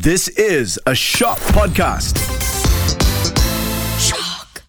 [0.00, 2.16] This is a Shock Podcast.
[4.00, 4.62] Shock.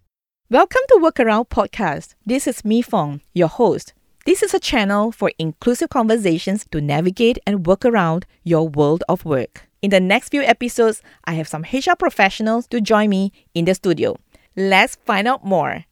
[0.49, 2.15] Welcome to Workaround Podcast.
[2.25, 3.93] This is Mi Fong, your host.
[4.25, 9.23] This is a channel for inclusive conversations to navigate and work around your world of
[9.23, 9.69] work.
[9.81, 13.75] In the next few episodes, I have some HR professionals to join me in the
[13.75, 14.17] studio.
[14.57, 15.85] Let's find out more.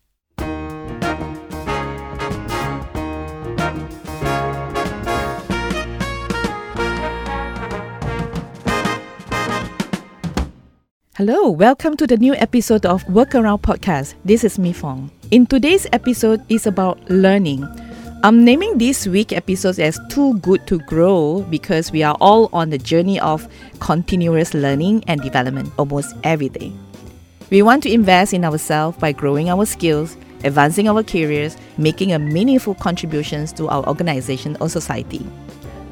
[11.22, 14.16] Hello, welcome to the new episode of Workaround Podcast.
[14.26, 15.12] This is Mi Fong.
[15.30, 17.64] In today's episode is about learning.
[18.24, 22.72] I'm naming this week episodes as Too Good to Grow because we are all on
[22.72, 23.48] the journey of
[23.80, 26.74] continuous learning and development almost every day.
[27.52, 32.18] We want to invest in ourselves by growing our skills, advancing our careers, making a
[32.18, 35.24] meaningful contributions to our organization or society.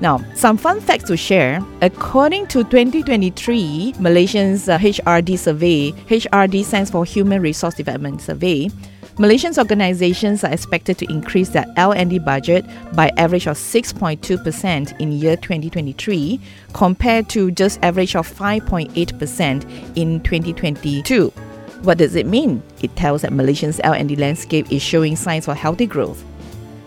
[0.01, 1.59] Now, some fun facts to share.
[1.81, 8.69] According to 2023 Malaysian's uh, HRD survey, HRD stands for Human Resource Development Survey.
[9.17, 15.35] Malaysian organizations are expected to increase their L&D budget by average of 6.2% in year
[15.35, 16.39] 2023
[16.71, 21.33] compared to just average of 5.8% in 2022.
[21.81, 22.63] What does it mean?
[22.81, 26.23] It tells that Malaysia's L&D landscape is showing signs of healthy growth.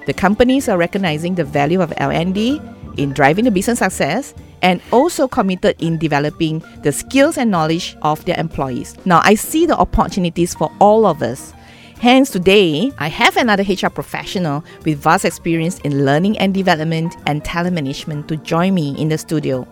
[0.07, 2.63] The companies are recognizing the value of L&D
[2.97, 8.25] in driving the business success and also committed in developing the skills and knowledge of
[8.25, 8.97] their employees.
[9.05, 11.53] Now, I see the opportunities for all of us.
[11.99, 17.45] Hence, today, I have another HR professional with vast experience in learning and development and
[17.45, 19.67] talent management to join me in the studio.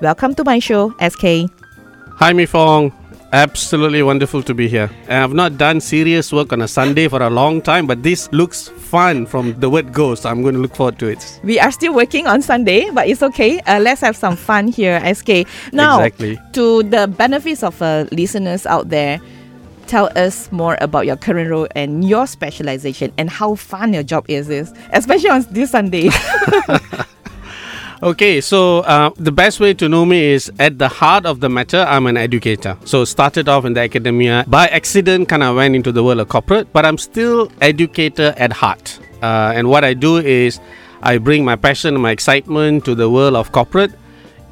[0.00, 1.48] Welcome to my show, SK.
[2.18, 3.05] Hi, Mi Fong.
[3.32, 4.88] Absolutely wonderful to be here.
[5.08, 8.68] I've not done serious work on a Sunday for a long time, but this looks
[8.68, 11.40] fun from the word go, so I'm going to look forward to it.
[11.42, 13.58] We are still working on Sunday, but it's okay.
[13.60, 15.46] Uh, let's have some fun here, SK.
[15.72, 16.38] Now, Exactly.
[16.52, 19.20] to the benefits of uh, listeners out there,
[19.88, 24.24] tell us more about your current role and your specialization and how fun your job
[24.28, 26.10] is, is especially on this Sunday.
[28.02, 31.48] Okay, so uh, the best way to know me is at the heart of the
[31.48, 32.76] matter, I'm an educator.
[32.84, 36.28] So started off in the academia by accident, kind of went into the world of
[36.28, 39.00] corporate, but I'm still educator at heart.
[39.22, 40.60] Uh, and what I do is
[41.00, 43.92] I bring my passion and my excitement to the world of corporate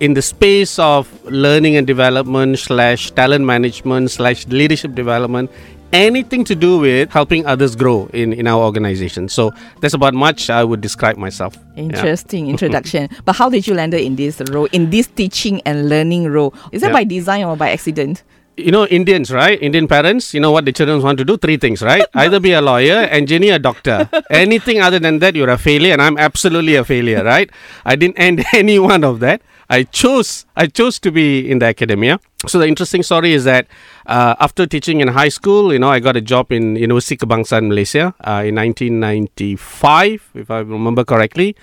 [0.00, 5.50] in the space of learning and development slash talent management slash leadership development
[5.94, 10.50] anything to do with helping others grow in, in our organization so that's about much
[10.50, 11.84] i would describe myself Yeah.
[11.84, 13.08] Interesting introduction.
[13.24, 16.52] but how did you land in this role, in this teaching and learning role?
[16.72, 16.92] Is it Yeah.
[16.92, 18.22] by design or by accident?
[18.56, 19.60] You know indians right?
[19.60, 21.36] Indian parents you know what the children want to do?
[21.36, 22.04] Three things right?
[22.14, 24.08] Either be a lawyer engineer doctor.
[24.30, 27.50] Anything other than that you're a failure and i'm absolutely a failure right?
[27.84, 29.42] I didn't end any one of that.
[29.70, 33.66] I chose i chose to be in the academia so the interesting story is that
[34.06, 37.68] uh, after teaching in high school you know i got a job in university kebangsaan
[37.68, 41.56] malaysia uh, in 1995 if i remember correctly.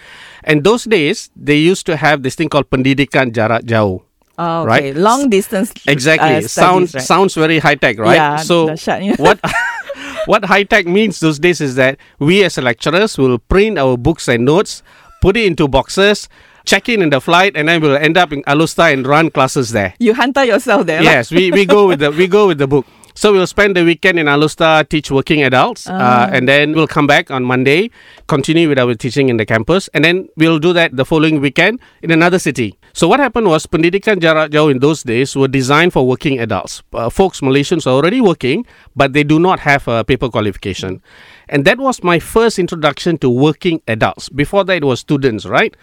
[0.43, 4.01] And those days they used to have this thing called pendidikan jarak jauh
[4.41, 4.95] Oh, Right.
[4.95, 5.71] Long distance.
[5.87, 6.35] Exactly.
[6.35, 7.03] uh, Sounds right?
[7.03, 8.15] sounds very high tech, right?
[8.15, 9.15] Yeah, so yeah.
[9.17, 9.39] what
[10.25, 14.27] what high tech means those days is that we as lecturers will print our books
[14.27, 14.81] and notes,
[15.21, 16.27] put it into boxes,
[16.65, 19.29] check in in the flight, and then we'll end up in Alor Star and run
[19.29, 19.93] classes there.
[19.99, 21.01] You hunter yourself there.
[21.03, 22.85] yes, we, we go with the we go with the book.
[23.13, 26.87] So we'll spend the weekend in Alor Star, teach working adults, uh, and then we'll
[26.87, 27.91] come back on Monday,
[28.27, 31.81] continue with our teaching in the campus, and then we'll do that the following weekend
[32.01, 32.79] in another city.
[32.93, 36.83] So what happened was Pendidikan Jarak Jauh in those days were designed for working adults.
[36.93, 38.65] Uh, folks, Malaysians are already working,
[38.95, 41.01] but they do not have a paper qualification.
[41.47, 44.27] And that was my first introduction to working adults.
[44.29, 45.75] Before that, it was students, right?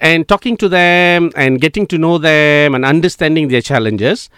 [0.00, 4.28] And talking to them and getting to know them and understanding their challenges.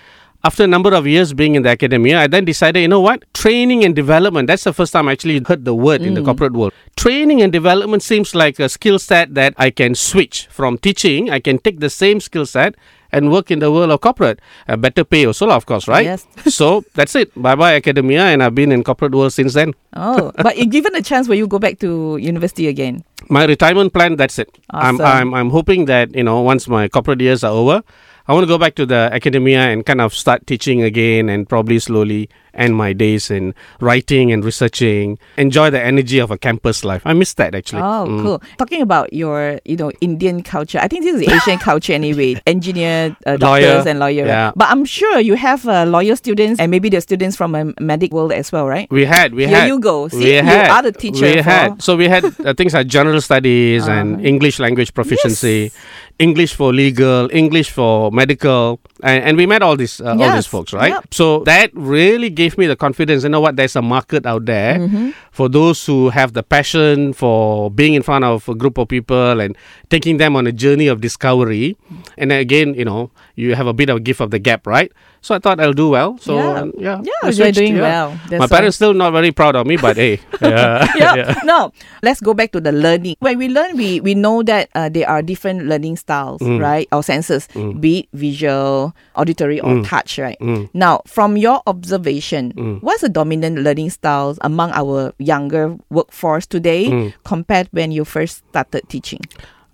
[0.43, 3.25] After a number of years being in the academia, I then decided, you know what?
[3.35, 4.47] Training and development.
[4.47, 6.25] That's the first time I actually heard the word in the mm.
[6.25, 6.73] corporate world.
[6.97, 11.29] Training and development seems like a skill set that I can switch from teaching.
[11.29, 12.75] I can take the same skill set
[13.13, 14.41] and work in the world of corporate.
[14.67, 16.05] A better pay also, of course, right?
[16.05, 16.27] Yes.
[16.49, 17.31] so that's it.
[17.41, 19.75] Bye bye academia, and I've been in corporate world since then.
[19.95, 23.05] Oh, but given a chance, will you go back to university again?
[23.29, 24.49] My retirement plan, that's it.
[24.71, 27.83] I'm, I'm, I'm hoping that, you know, once my corporate years are over,
[28.31, 31.49] I want to go back to the academia and kind of start teaching again and
[31.49, 35.19] probably slowly end my days in writing and researching.
[35.37, 37.03] Enjoy the energy of a campus life.
[37.05, 37.83] I miss that actually.
[37.83, 38.23] Oh, Mm.
[38.23, 38.43] cool.
[38.59, 40.79] Talking about your, you know, Indian culture.
[40.81, 42.41] I think this is Asian culture anyway.
[42.47, 43.89] Engineer, uh, doctors, Lawyer.
[43.89, 44.27] and lawyer.
[44.27, 44.53] Yeah.
[44.57, 48.13] But I'm sure you have uh, lawyer students and maybe the students from a medic
[48.13, 48.91] world as well, right?
[48.91, 49.69] We had, we Here had.
[49.69, 50.09] you go.
[50.09, 51.83] See, we you had, are the teacher We for- had.
[51.83, 54.25] So we had uh, things like general studies and Ah.
[54.25, 55.71] English language proficiency,
[56.19, 60.47] English for legal, English for medical, and, and we met all these uh, all these
[60.47, 60.93] folks, right?
[60.93, 61.05] yep.
[61.13, 63.21] So that really gave me the confidence.
[63.23, 63.57] You know what?
[63.61, 65.11] There's a market out there Mm-hmm.
[65.31, 69.41] for those who have the passion for being in front of a group of people
[69.45, 69.53] and
[69.93, 71.77] taking them on a journey of discovery.
[72.17, 73.11] And again, you know,
[73.41, 74.93] you have a bit of a gift of the gap, right?
[75.23, 76.17] So I thought I'll do well.
[76.19, 76.61] So Yeah.
[76.61, 77.83] um, yeah, Yeah, you're doing yeah.
[77.83, 78.09] well.
[78.13, 78.49] My That's all.
[78.49, 81.35] parents still not very proud of me, but hey, yeah, yeah.
[81.45, 81.73] No,
[82.03, 83.17] let's go back to the learning.
[83.21, 86.61] When we learn, we, we know that uh, there are different learning styles, Mm.
[86.61, 86.89] right?
[86.93, 87.49] Our senses,
[87.81, 90.41] be it visual, auditory, or touch, right?
[90.73, 97.69] Now, from your observation, what's the dominant learning styles among our younger workforce today compared
[97.73, 99.21] when you first started teaching?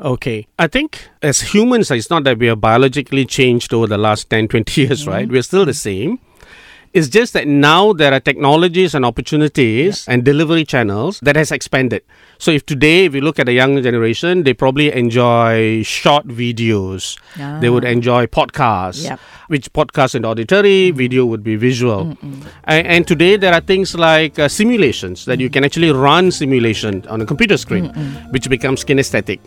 [0.00, 0.46] Okay.
[0.58, 4.48] I think as humans, it's not that we are biologically changed over the last 10,
[4.48, 5.24] 20 years, right?
[5.24, 5.32] Mm-hmm.
[5.32, 6.10] We're still the mm-hmm.
[6.12, 6.18] same.
[6.92, 12.02] It's just that now there are technologies and opportunities and delivery channels that has expanded.
[12.38, 17.18] So if today, if you look at the younger generation, they probably enjoy short videos.
[17.60, 19.20] They would enjoy podcasts, Yep.
[19.48, 20.96] which podcast and auditory, mm-hmm.
[20.96, 22.16] video would be visual.
[22.64, 27.06] And, and today there are things like uh, simulations that you can actually run simulation
[27.08, 27.90] on a computer screen,
[28.30, 29.40] which becomes kinesthetic.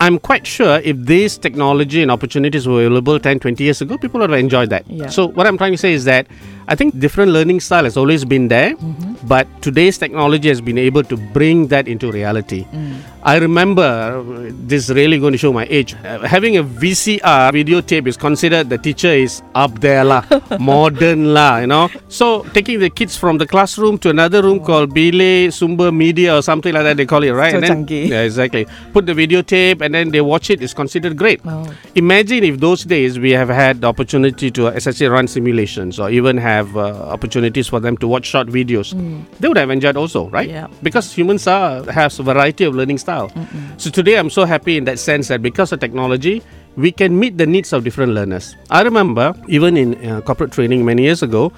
[0.00, 4.20] I'm quite sure if this technology and opportunities were available 10, 20 years ago, people
[4.20, 4.88] would have enjoyed that.
[4.88, 5.08] Yeah.
[5.08, 6.26] So, what I'm trying to say is that
[6.68, 8.74] I think different learning style has always been there,
[9.24, 12.66] but today's technology has been able to bring that into reality.
[13.22, 17.52] I remember, uh, this is really going to show my age, uh, having a VCR
[17.52, 20.24] videotape is considered the teacher is up there, lah,
[20.60, 21.90] modern, lah, you know.
[22.08, 26.42] So, taking the kids from the classroom to another room called Bile Sumber Media or
[26.42, 27.52] something like that, they call it, right?
[27.52, 28.66] So then, yeah, exactly.
[28.92, 31.40] Put the videotape and then they watch it is considered great.
[31.44, 31.66] Oh.
[31.96, 36.36] Imagine if those days we have had the opportunity to essentially run simulations or even
[36.36, 38.92] have uh, opportunities for them to watch short videos.
[39.40, 40.48] They would have enjoyed also, right?
[40.48, 40.66] Yeah.
[40.82, 43.30] Because humans are has a variety of learning style.
[43.76, 46.42] So today I'm so happy in that sense that because of technology,
[46.76, 48.56] we can meet the needs of different learners.
[48.70, 51.52] I remember even in uh, corporate training many years ago,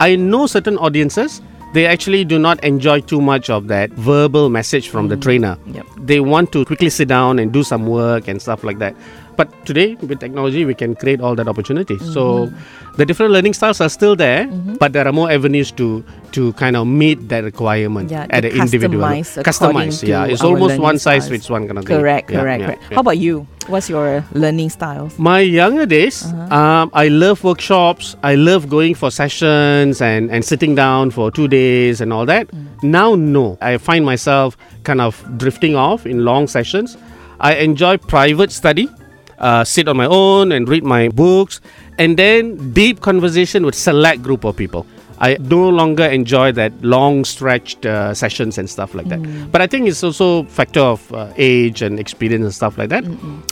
[0.00, 1.40] I know certain audiences
[1.72, 5.58] they actually do not enjoy too much of that verbal message from the trainer.
[5.66, 5.86] Yep.
[5.98, 8.96] They want to quickly sit down and do some work and stuff like that.
[9.36, 11.98] But today, with technology, we can create all that opportunity.
[11.98, 12.50] So,
[12.96, 14.46] the different learning styles are still there,
[14.80, 16.02] but there are more avenues to
[16.32, 19.04] to kind of meet that requirement Yeah, at an individual.
[19.44, 20.24] customize yeah.
[20.24, 21.96] It's almost one size fits one kind of thing.
[22.00, 22.82] Correct, Yeah, correct, yeah, correct.
[22.90, 22.94] yeah.
[22.96, 23.46] How about you?
[23.68, 25.18] What's your learning styles?
[25.18, 26.54] My younger days, Uh-huh.
[26.54, 28.16] um, I love workshops.
[28.22, 32.46] I love going for sessions and, and sitting down for two days and all that.
[32.48, 32.66] Mm.
[32.84, 33.58] Now, no.
[33.60, 36.96] I find myself kind of drifting off in long sessions.
[37.40, 38.88] I enjoy private study,
[39.38, 41.60] uh, sit on my own and read my books,
[41.98, 44.86] and then deep conversation with select group of people.
[45.18, 49.18] I no longer enjoy that long stretched uh, sessions and stuff like that.
[49.18, 49.50] Mm.
[49.50, 53.02] But I think it's also factor of uh, age and experience and stuff like that.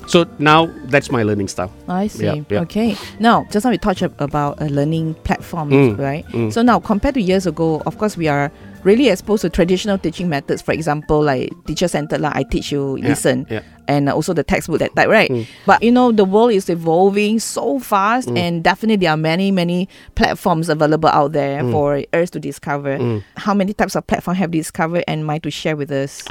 [0.06, 1.72] So now that's my learning style.
[1.88, 2.24] I see.
[2.26, 2.60] Yeah, yeah.
[2.60, 2.96] Okay.
[3.18, 6.26] Now, just now we talked ab- about uh, learning platforms, Mm, right?
[6.32, 6.52] mm.
[6.52, 8.52] So now, compared to years ago, of course, we are
[8.84, 10.62] really exposed to traditional teaching methods.
[10.62, 13.62] For example, like teacher centered, like I teach you, Yeah, listen, yeah.
[13.88, 15.30] and also the textbook that type, right?
[15.30, 15.46] Mm.
[15.66, 19.88] But you know, the world is evolving so fast, and definitely there are many, many
[20.14, 21.72] platforms available out there Mm.
[21.72, 23.22] for us to discover.
[23.36, 26.22] How many types of platform have you discovered, and mind to share with us?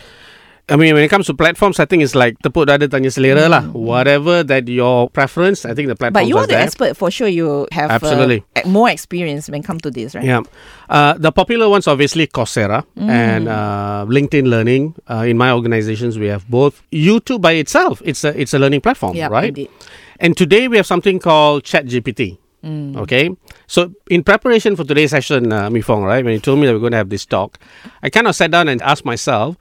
[0.69, 3.49] I mean, when it comes to platforms, I think it's like tepuk dada tanya selera
[3.51, 3.63] lah.
[3.75, 6.23] Whatever that your preference, I think the platforms Mm.
[6.23, 6.63] But you are the there.
[6.63, 7.27] expert for sure.
[7.27, 8.45] You have uh, Absolutely.
[8.55, 10.23] e- more experience when it comes to this, right?
[10.23, 10.41] Yeah.
[10.87, 13.09] Uh, the popular ones, obviously, Coursera Mm.
[13.11, 14.95] and uh, LinkedIn Learning.
[15.09, 16.79] Uh, in my organizations, we have both.
[16.95, 19.51] YouTube by itself, it's a it's a learning platform, Yeah, right?
[19.51, 19.67] indeed.
[20.23, 22.39] And today we have something called ChatGPT.
[22.63, 22.95] Mm.
[23.03, 23.35] Okay,
[23.67, 26.79] so in preparation for today's session, uh, Mifong, right, when you told me that we're
[26.79, 27.59] going to have this talk,
[27.99, 29.59] I kind of sat down and asked myself,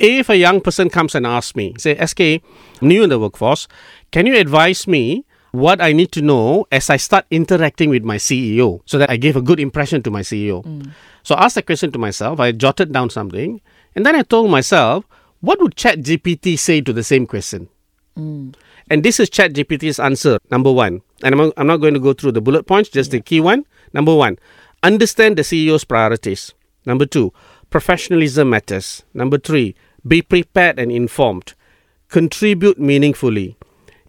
[0.00, 2.42] if a young person comes and asks me, say, SK,
[2.80, 3.68] new in the workforce,
[4.10, 8.16] can you advise me what I need to know as I start interacting with my
[8.16, 10.64] CEO so that I give a good impression to my CEO?
[10.64, 10.92] Mm.
[11.22, 13.60] So I asked the question to myself, I jotted down something,
[13.94, 15.04] and then I told myself,
[15.40, 17.68] what would ChatGPT say to the same question?
[18.16, 18.54] Mm.
[18.88, 20.38] And this is ChatGPT's answer.
[20.50, 23.20] Number one, and I'm, I'm not going to go through the bullet points, just the
[23.20, 23.66] key one.
[23.92, 24.38] Number one,
[24.82, 26.54] understand the CEO's priorities.
[26.86, 27.32] Number two,
[27.68, 29.04] professionalism matters.
[29.14, 29.76] Number three,
[30.06, 31.54] be prepared and informed.
[32.08, 33.56] Contribute meaningfully.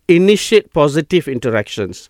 [0.07, 2.09] Initiate positive interactions.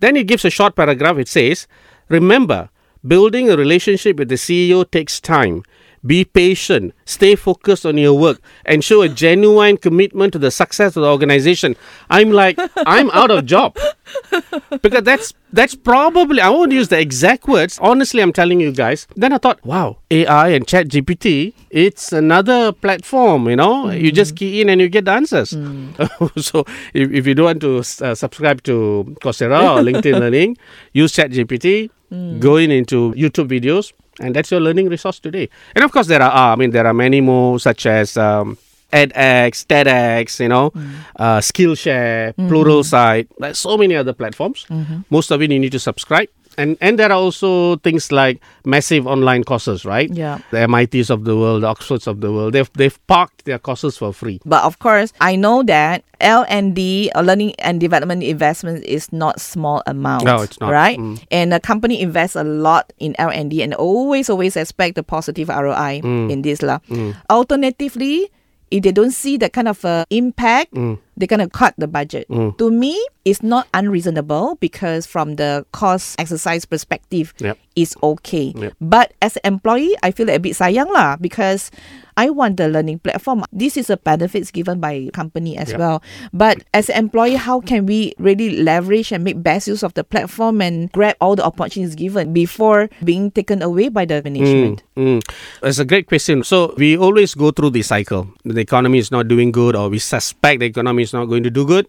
[0.00, 1.18] Then it gives a short paragraph.
[1.18, 1.66] It says,
[2.08, 2.70] Remember,
[3.06, 5.62] building a relationship with the CEO takes time.
[6.04, 10.96] Be patient, stay focused on your work, and show a genuine commitment to the success
[10.96, 11.76] of the organization.
[12.10, 13.76] I'm like, I'm out of job.
[14.82, 17.78] Because that's that's probably I won't use the exact words.
[17.80, 19.06] Honestly, I'm telling you guys.
[19.16, 23.90] Then I thought, wow, AI and Chat GPT, it's another platform, you know.
[23.90, 25.50] You just key in and you get the answers.
[26.36, 30.56] so if, if you don't want to uh, subscribe to Coursera or LinkedIn Learning,
[30.92, 31.90] use Chat GPT,
[32.40, 35.48] go in into YouTube videos, and that's your learning resource today.
[35.74, 38.56] And of course, there are, uh, I mean, there are many more, such as um,
[38.92, 40.72] edX, TEDx, you know,
[41.16, 43.26] uh, Skillshare, Pluralsight.
[43.38, 44.66] like so many other platforms.
[45.10, 46.28] Most of it you need to subscribe.
[46.58, 50.10] And, and there are also things like massive online courses, right?
[50.12, 50.38] Yeah.
[50.50, 53.96] The MITs of the world, the Oxfords of the world, they've, they've parked their courses
[53.98, 54.40] for free.
[54.44, 59.12] But of course, I know that L and D or learning and development investment is
[59.12, 60.24] not small amount.
[60.24, 60.72] No, it's not.
[60.72, 60.98] Right?
[60.98, 61.22] Mm.
[61.30, 65.02] And a company invests a lot in L and D and always, always expect a
[65.02, 66.30] positive ROI Mm.
[66.32, 66.78] in this lah.
[67.28, 68.30] Alternatively,
[68.70, 70.98] if they don't see that kind of uh, impact, Mm.
[71.16, 72.26] They're gonna cut the budget.
[72.30, 72.94] To me,
[73.24, 77.58] it's not unreasonable because from the cost exercise perspective, Yep.
[77.74, 78.52] it's okay.
[78.54, 78.72] Yep.
[78.80, 81.70] But as an employee, I feel a bit sayang lah because
[82.16, 83.44] I want the learning platform.
[83.52, 85.78] This is a benefits given by company as Yep.
[85.80, 86.02] well.
[86.32, 90.04] But as an employee, how can we really leverage and make best use of the
[90.04, 94.82] platform and grab all the opportunities given before being taken away by the management?
[94.96, 95.34] Mm, mm.
[95.60, 96.44] That's a great question.
[96.46, 98.30] So we always go through the cycle.
[98.46, 101.50] The economy is not doing good, or we suspect the economy is not going to
[101.50, 101.86] do good.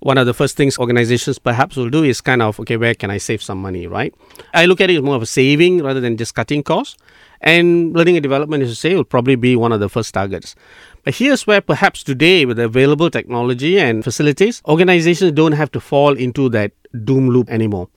[0.00, 3.10] One of the first things organizations perhaps will do is kind of okay, where can
[3.10, 4.14] I save some money, right?
[4.52, 6.96] I look at it as more of a saving rather than just cutting costs.
[7.40, 10.54] And learning and development, as you say, will probably be one of the first targets.
[11.04, 15.80] But here's where perhaps today, with the available technology and facilities, organizations don't have to
[15.80, 16.70] fall into that
[17.04, 17.88] doom loop anymore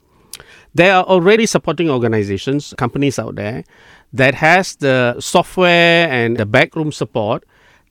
[0.76, 3.64] there are already supporting organizations, companies out there
[4.12, 7.46] that has the software and the backroom support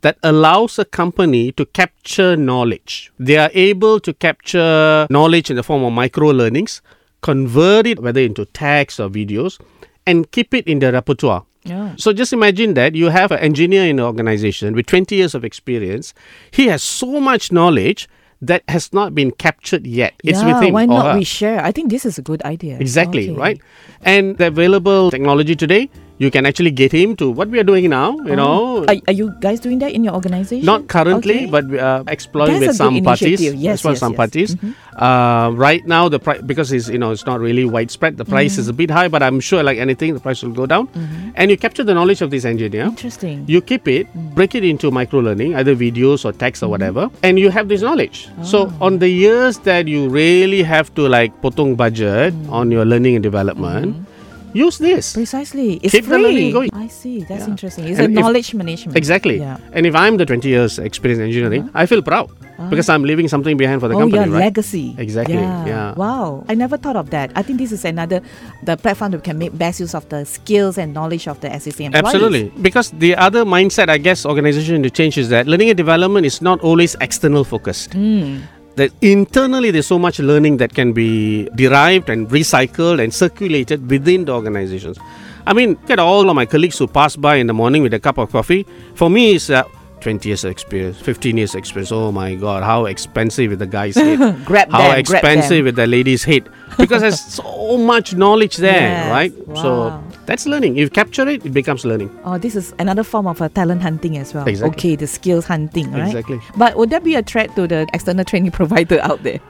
[0.05, 3.11] that allows a company to capture knowledge.
[3.19, 6.83] They are able to capture knowledge in the form of micro learnings,
[7.23, 9.59] convert it whether into text or videos,
[10.07, 11.47] and keep it in their repertoire.
[11.65, 11.95] Yeah.
[11.97, 15.43] So just imagine that you have an engineer in an organization with 20 years of
[15.43, 16.13] experience.
[16.51, 18.07] He has so much knowledge
[18.43, 20.13] that has not been captured yet.
[20.23, 21.65] It's yeah, why not we share?
[21.65, 22.77] I think this is a good idea.
[22.79, 23.41] Exactly, Okay.
[23.41, 23.61] right?
[24.03, 27.91] And the available technology today, you can actually get him to what we are doing
[27.91, 28.35] now, you oh.
[28.35, 28.85] know.
[28.87, 30.65] Are, are you guys doing that in your organization?
[30.65, 31.47] Not currently, Okay.
[31.47, 33.41] but we are exploring That's with some parties.
[33.43, 34.17] Yes, Explore yes, some yes.
[34.17, 34.55] parties.
[34.55, 35.03] Mm-hmm.
[35.03, 38.17] Uh, right now, the price because it's you know it's not really widespread.
[38.17, 38.75] The price is mm-hmm.
[38.75, 40.87] a bit high, but I'm sure like anything, the price will go down.
[40.89, 41.31] Mm-hmm.
[41.35, 42.85] And you capture the knowledge of this engineer.
[42.87, 43.45] interesting.
[43.49, 44.35] You keep it, mm.
[44.35, 47.83] break it into micro learning, either videos or text or whatever, and you have this
[47.83, 48.29] knowledge.
[48.43, 48.87] So oh.
[48.87, 52.53] on the years that you really have to like potong budget mm.
[52.53, 54.07] on your learning and development,
[54.55, 55.13] use this.
[55.13, 55.75] Precisely.
[55.83, 56.51] It's Keep free.
[56.53, 56.71] going.
[56.73, 57.21] I see.
[57.29, 57.53] That's Yeah.
[57.55, 57.85] interesting.
[57.89, 58.97] It's And a if- knowledge management.
[58.97, 59.39] Exactly.
[59.39, 59.59] Yeah.
[59.73, 62.31] And if I'm the 20 years experience in engineering, I feel proud
[62.71, 64.47] because I'm leaving something behind for the oh, company, your right?
[64.47, 64.95] legacy.
[64.97, 65.93] Exactly, yeah.
[65.95, 66.45] Wow.
[66.49, 67.33] I never thought of that.
[67.35, 68.23] I think this is another
[68.63, 71.87] the platform that can make best use of the skills and knowledge of the existing
[71.87, 72.07] employees.
[72.15, 72.45] Absolutely.
[72.63, 76.41] Because the other mindset, I guess, organization to change is that learning and development is
[76.41, 77.93] not always external focused.
[77.95, 78.39] Hmm.
[78.77, 84.25] That internally, there's so much learning that can be derived and recycled and circulated within
[84.25, 84.99] the organizations.
[85.47, 88.01] I mean, at all of my colleagues who pass by in the morning with a
[88.01, 88.67] cup of coffee.
[88.95, 89.63] For me, it's uh,
[90.05, 91.91] 20 years experience, 15 years experience.
[91.91, 94.19] Oh my God, how expensive is the guy's head.
[94.45, 95.67] Grab how them, expensive them.
[95.69, 96.47] is the lady's head.
[96.77, 99.33] Because there's so much knowledge there, Yes, right?
[99.57, 100.77] So that's learning.
[100.77, 102.11] If you capture it, it becomes learning.
[102.25, 104.47] Oh, this is another form of a talent hunting as well.
[104.47, 104.77] Exactly.
[104.77, 106.07] Okay, the skills hunting, right?
[106.09, 106.39] Exactly.
[106.57, 109.41] But would that be a threat to the external training provider out there?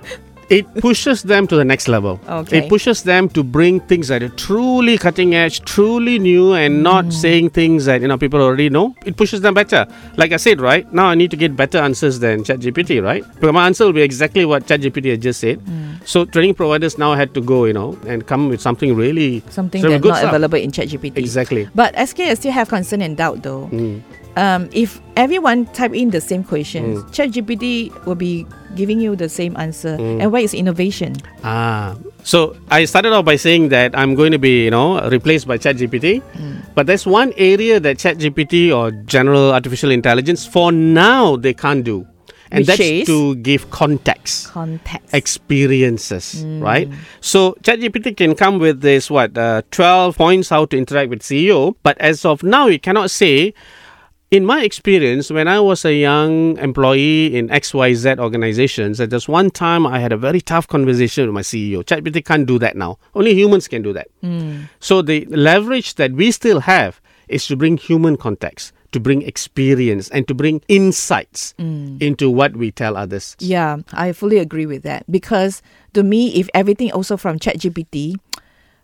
[0.51, 2.21] It pushes them to the next level.
[2.29, 2.59] Okay.
[2.59, 7.13] It pushes them to bring things that are truly cutting edge, truly new, and not
[7.13, 8.95] saying things that you know people already know.
[9.05, 9.87] It pushes them better.
[10.17, 13.25] Like I said, right now I need to get better answers than ChatGPT, right?
[13.35, 15.61] Because my answer will be exactly what ChatGPT had just said.
[16.05, 19.83] So training providers now had to go, you know, and come with something really Something
[19.83, 20.29] that's not stuff.
[20.31, 21.17] available in ChatGPT.
[21.17, 21.69] Exactly.
[21.75, 23.69] But SK I still have concern and doubt though.
[23.73, 24.03] Mm.
[24.37, 27.11] Um, if everyone type in the same question, Mm.
[27.15, 29.95] ChatGPT will be giving you the same answer.
[29.95, 31.15] And where is innovation?
[31.45, 31.95] Ah,
[32.27, 35.59] so I started off by saying that I'm going to be, you know, replaced by
[35.59, 36.19] ChatGPT.
[36.75, 42.03] But there's one area that ChatGPT or general artificial intelligence, for now, they can't do,
[42.51, 43.07] and Which that's is?
[43.07, 44.51] to give context.
[44.51, 45.15] Context.
[45.15, 46.91] Experiences, right?
[47.21, 51.77] So ChatGPT can come with this what uh, twelve points how to interact with CEO,
[51.85, 53.55] but as of now, it cannot say
[54.35, 59.49] in my experience, when I was a young employee in XYZ organizations, that there's one
[59.49, 61.85] time I had a very tough conversation with my CEO.
[61.85, 62.99] ChatGPT can't do that now.
[63.15, 64.09] Only humans can do that.
[64.23, 64.63] Hmm.
[64.81, 70.09] So the leverage that we still have is to bring human context, to bring experience,
[70.09, 71.97] and to bring insights hmm.
[72.01, 73.37] into what we tell others.
[73.39, 75.63] Yeah, I fully agree with that because
[75.93, 78.17] to me, if everything also from ChatGPT,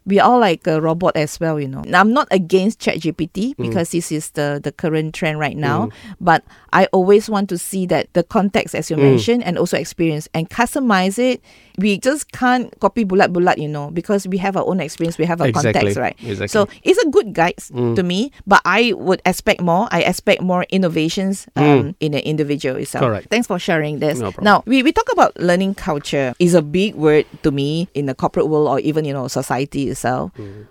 [0.07, 1.83] we are all like a robot as well, you know.
[1.87, 3.57] Now, I'm not against ChatGPT mm.
[3.57, 5.93] because this is the the current trend right now, mm.
[6.21, 9.03] but I always want to see that the context, as you mm.
[9.03, 11.43] mentioned, and also experience and customize it.
[11.79, 15.25] We just can't copy bulat bulat, you know, because we have our own experience, we
[15.25, 16.17] have our Exactly, context, right?
[16.21, 16.49] exactly.
[16.49, 19.89] So it's a good guide to me, but I would expect more.
[19.91, 23.05] I expect more innovations um, in an individual itself.
[23.05, 23.29] Correct.
[23.31, 24.19] Thanks for sharing this.
[24.19, 24.45] No problem.
[24.45, 28.15] now, we, we talk about learning culture is a big word to me in the
[28.15, 30.33] corporate world or even you know society itself.
[30.35, 30.63] Mm-hmm.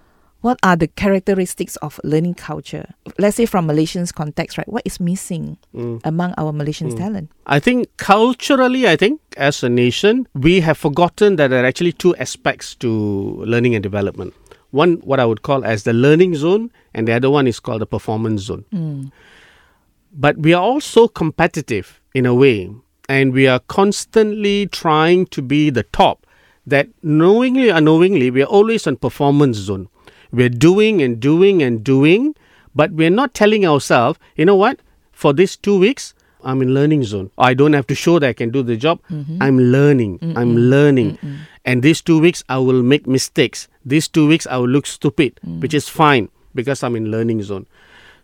[0.42, 2.94] What are the characteristics of learning culture?
[3.18, 4.68] Let's say from Malaysians context, right?
[4.70, 6.00] What is missing mm.
[6.06, 6.98] among our Malaysian mm.
[6.98, 7.32] talent?
[7.46, 11.92] I think culturally, I think as a nation, we have forgotten that there are actually
[11.92, 12.90] two aspects to
[13.46, 14.34] learning and development.
[14.72, 17.82] One, what I would call as the learning zone, and the other one is called
[17.82, 18.64] the performance zone.
[18.72, 19.08] Hmm.
[20.14, 22.70] But we are also competitive in a way,
[23.10, 26.26] and we are constantly trying to be the top.
[26.68, 29.88] That knowingly or unknowingly, we are always on performance zone.
[30.32, 32.36] We're doing and doing and doing,
[32.75, 34.80] but we're not telling ourselves, you know what,
[35.12, 36.13] for these two weeks,
[36.44, 37.32] I'm in learning zone.
[37.38, 39.00] I don't have to show that I can do the job.
[39.42, 40.20] I'm learning.
[40.38, 41.18] I'm learning.
[41.66, 43.68] And these two weeks, I will make mistakes.
[43.86, 47.66] These two weeks, I will look stupid, which is fine because I'm in learning zone.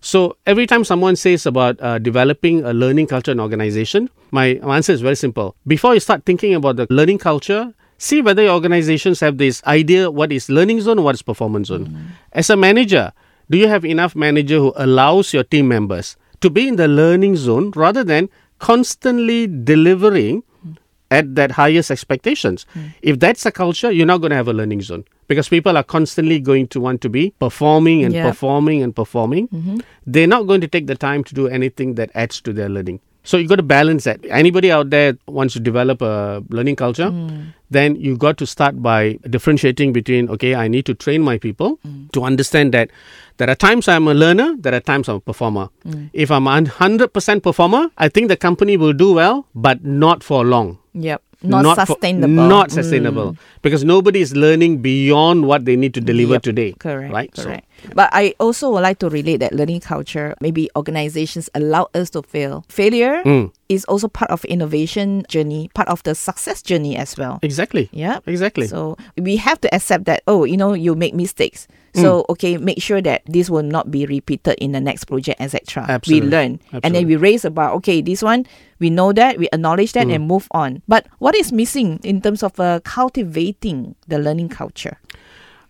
[0.01, 4.93] So every time someone says about uh, developing a learning culture in organization, my answer
[4.93, 5.55] is very simple.
[5.65, 10.11] Before you start thinking about the learning culture, see whether your organizations have this idea
[10.11, 11.87] what is learning zone, what is performance zone.
[11.87, 12.05] Mm.
[12.33, 13.13] As a manager,
[13.49, 17.35] do you have enough manager who allows your team members to be in the learning
[17.35, 20.77] zone rather than constantly delivering mm.
[21.11, 22.65] at that highest expectations.
[22.73, 22.93] Mm.
[23.01, 25.83] If that's a culture, you're not going to have a learning zone because people are
[25.83, 28.27] constantly going to want to be performing and Yeah.
[28.29, 29.47] performing and performing.
[29.49, 29.77] Mm-hmm.
[30.05, 32.99] They're not going to take the time to do anything that adds to their learning.
[33.25, 34.19] So you got to balance that.
[34.29, 37.49] Anybody out there wants to develop a learning culture, hmm.
[37.71, 41.79] then you got to start by differentiating between okay, I need to train my people
[41.83, 42.05] hmm.
[42.13, 42.91] to understand that
[43.37, 45.69] there are times I'm a learner, there are times I'm a performer.
[45.83, 46.05] Hmm.
[46.13, 50.23] If I'm a hundred percent performer, I think the company will do well, but not
[50.23, 51.21] for long Yep.
[51.43, 52.47] Not, for- sustainable.
[52.47, 52.71] not Mm.
[52.71, 56.73] sustainable because nobody is learning beyond what they need to deliver Yep, today.
[56.79, 57.13] Correct.
[57.13, 57.35] Right.
[57.35, 57.64] So- Correct.
[57.93, 62.21] But I also would like to relate that learning culture, maybe organizations allow us to
[62.23, 62.63] fail.
[62.69, 63.51] Failure Mm.
[63.69, 67.39] is also part of innovation journey, part of the success journey as well.
[67.41, 67.89] exactly.
[67.91, 68.19] Yeah.
[68.25, 68.67] Exactly.
[68.67, 71.67] So we have to accept that, oh, you know, you make mistakes.
[71.93, 72.01] Mm.
[72.01, 75.85] So, okay, make sure that this will not be repeated in the next project, etc.
[75.87, 76.27] Absolutely.
[76.27, 76.59] We learn.
[76.83, 78.45] And then we raise about, okay, this one,
[78.79, 80.15] we know that, we acknowledge that, Mm.
[80.15, 80.81] and move on.
[80.87, 84.99] But what is missing in terms of uh, cultivating the learning culture?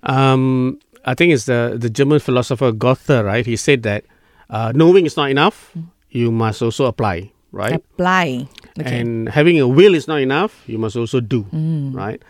[0.04, 3.46] Um, I think it's the the German philosopher Goethe, right?
[3.46, 4.06] He said that
[4.50, 5.72] uh, knowing is not enough.
[6.10, 7.74] You must also apply, right?
[7.76, 8.48] Apply.
[8.80, 9.00] Okay.
[9.00, 10.64] And having a will is not enough.
[10.68, 11.46] You must also do,
[11.94, 12.22] right?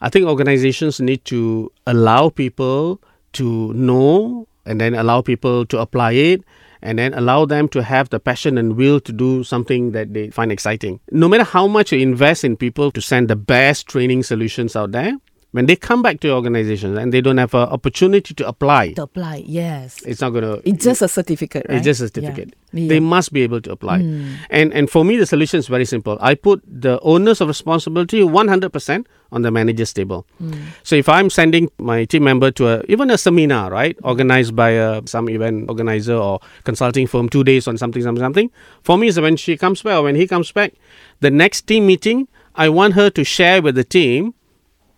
[0.00, 3.00] I think organizations need to allow people
[3.34, 6.42] to know and then allow people to apply it
[6.82, 10.30] and then allow them to have the passion and will to do something that they
[10.30, 10.98] find exciting.
[11.12, 14.90] No matter how much you invest in people to send the best training solutions out
[14.90, 15.14] there,
[15.52, 18.92] when they come back to your organization and they don't have an opportunity to apply,
[18.94, 20.02] to apply, yes.
[20.02, 21.76] it's not going to It's just a certificate, right?
[21.76, 22.54] it's just a certificate.
[22.72, 22.88] Yeah.
[22.88, 23.98] They must be able to apply.
[23.98, 24.34] Hmm.
[24.48, 26.16] And and for me, the solution is very simple.
[26.22, 30.26] I put the onus of responsibility 100% on the manager's table.
[30.38, 30.52] Hmm.
[30.82, 34.70] So if I'm sending my team member to a even a seminar, right, organized by
[34.70, 38.50] a, some event organizer or consulting firm, two days on something, something, something.
[38.82, 40.72] For me, is when she comes back or when he comes back,
[41.20, 44.34] the next team meeting, I want her to share with the team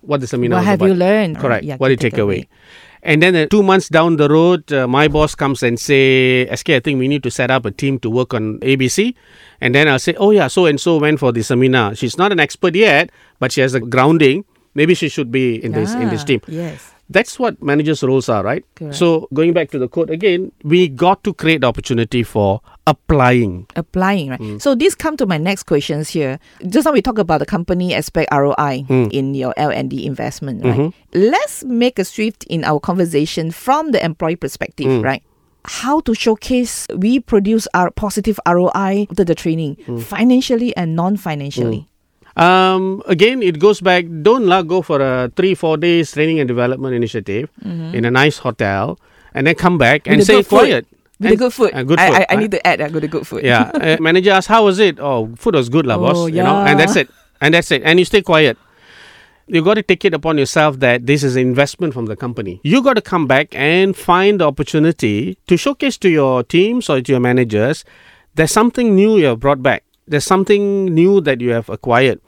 [0.07, 0.87] what the seminar What have about.
[0.87, 1.39] you learned?
[1.39, 1.65] Correct.
[1.65, 2.49] Yeah, what do you take away?
[3.03, 6.71] And then uh, two months down the road, uh, my boss comes and say, "SK,
[6.71, 9.15] I think we need to set up a team to work on ABC."
[9.61, 11.95] And then I'll say, "Oh yeah, so and so went for the seminar.
[11.95, 14.47] She's not an expert yet, but she has a grounding.
[14.75, 16.94] Maybe she should be in this in this Ah, team." Yes.
[17.11, 18.65] That's what managers' roles are, right?
[18.77, 18.95] Correct.
[18.97, 23.67] So going back to the quote again, we got to create the opportunity for applying.
[23.77, 24.41] applying, right?
[24.41, 24.61] Mm.
[24.61, 26.39] So this come to my next questions here.
[26.67, 29.13] Just now we talk about the company aspect ROI Mm.
[29.13, 30.79] in your L and D investment, right?
[30.79, 31.31] Mm-hmm.
[31.31, 35.05] Let's make a shift in our conversation from the employee perspective, Mm.
[35.05, 35.23] right?
[35.67, 40.03] How to showcase we produce our positive ROI after the training, Mm.
[40.03, 41.89] financially and non-financially.
[42.37, 44.07] Um, again, it goes back.
[44.23, 48.39] Don't la go for a three four days training and development initiative in a nice
[48.39, 48.99] hotel,
[49.35, 50.87] and then come back and With say quiet.
[50.91, 51.71] With And- the good food.
[51.73, 52.39] uh, good I, food, I, I right?
[52.43, 53.45] need to add uh, good, good food.
[53.45, 53.71] yeah.
[53.81, 56.17] Uh, manager asks, "How was it?" Oh, food was good, lah, boss.
[56.19, 57.09] Oh, You know, and that's it.
[57.41, 57.83] And that's it.
[57.87, 58.59] And you stay quiet.
[59.47, 62.61] you got to take it upon yourself that this is an investment from the company.
[62.65, 67.01] You got to come back and find the opportunity to showcase to your teams or
[67.05, 67.85] to your managers
[68.35, 69.85] there's something new you have brought back.
[70.07, 72.21] There's something new that you have acquired.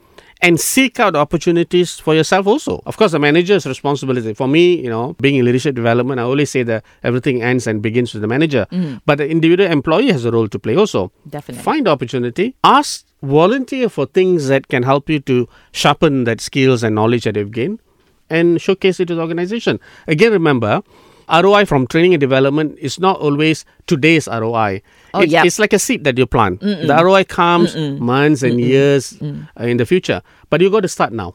[0.42, 2.82] And seek out opportunities for yourself also.
[2.84, 4.34] Of course, the manager's responsibility.
[4.34, 7.80] For me, you know, being in leadership development, I always say that everything ends and
[7.80, 8.66] begins with the manager.
[8.70, 9.00] Mm.
[9.06, 11.10] But the individual employee has a role to play also.
[11.26, 11.64] Definitely.
[11.64, 12.54] Find opportunity.
[12.62, 17.36] Ask, volunteer for things that can help you to sharpen that skills and knowledge that
[17.36, 17.80] you've gained
[18.28, 19.80] and showcase it to the organization.
[20.06, 20.82] Again, remember,
[21.28, 24.82] ROI from training and development is not always today's ROI.
[25.14, 25.44] Oh, it's, yep.
[25.46, 26.60] it's like a seed that you plant.
[26.60, 29.48] The ROI comes months and years Mm.
[29.58, 30.22] uh, in the future.
[30.50, 31.34] But you got to start now.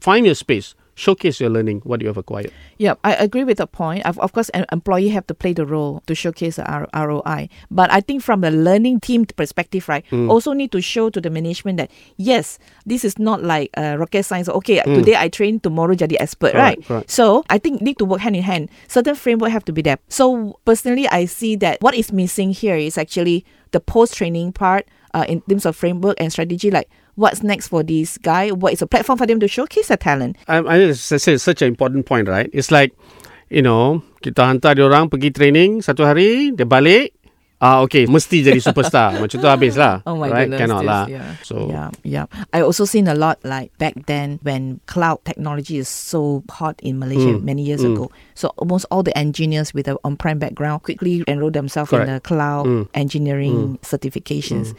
[0.00, 0.74] Find your space.
[0.94, 2.52] Showcase your learning, what you have acquired.
[2.76, 4.04] Yeah, I agree with the point.
[4.04, 7.48] Of, of course, an employee have to play the role to showcase the R- ROI.
[7.70, 10.28] But I think from the learning team perspective, right, Mm.
[10.28, 14.24] also need to show to the management that yes, this is not like uh, rocket
[14.24, 14.48] science.
[14.50, 14.96] Okay, Mm.
[15.00, 16.84] today I train, tomorrow jadi expert, Correct, right?
[16.86, 17.10] correct.
[17.10, 18.68] So I think need to work hand in hand.
[18.88, 19.96] Certain framework have to be there.
[20.08, 24.84] So personally, I see that what is missing here is actually the post training part
[25.14, 26.70] uh, in terms of framework and strategy.
[26.70, 28.50] Like what's next for this guy?
[28.50, 30.36] What is a platform for them to showcase their talent?
[30.48, 32.48] I, I it's, it's such an important point, right?
[32.52, 32.92] It's like,
[33.50, 37.12] you know, kita hantar dia orang pergi training satu hari, dia balik,
[37.62, 39.14] ah okay, mesti jadi superstar.
[39.22, 40.00] Macam tu habis lah.
[40.08, 40.48] Oh my right?
[40.48, 40.60] goodness.
[40.64, 41.04] Cannot lah.
[41.06, 41.36] Yeah.
[41.44, 42.26] So yeah, yeah.
[42.50, 46.98] I also seen a lot like back then when cloud technology is so hot in
[46.98, 47.94] Malaysia Mm, many years mm.
[47.94, 48.10] ago.
[48.34, 52.66] So almost all the engineers with an on-prem background quickly enroll themselves in the cloud
[52.66, 52.88] Mm.
[52.98, 54.74] engineering certifications.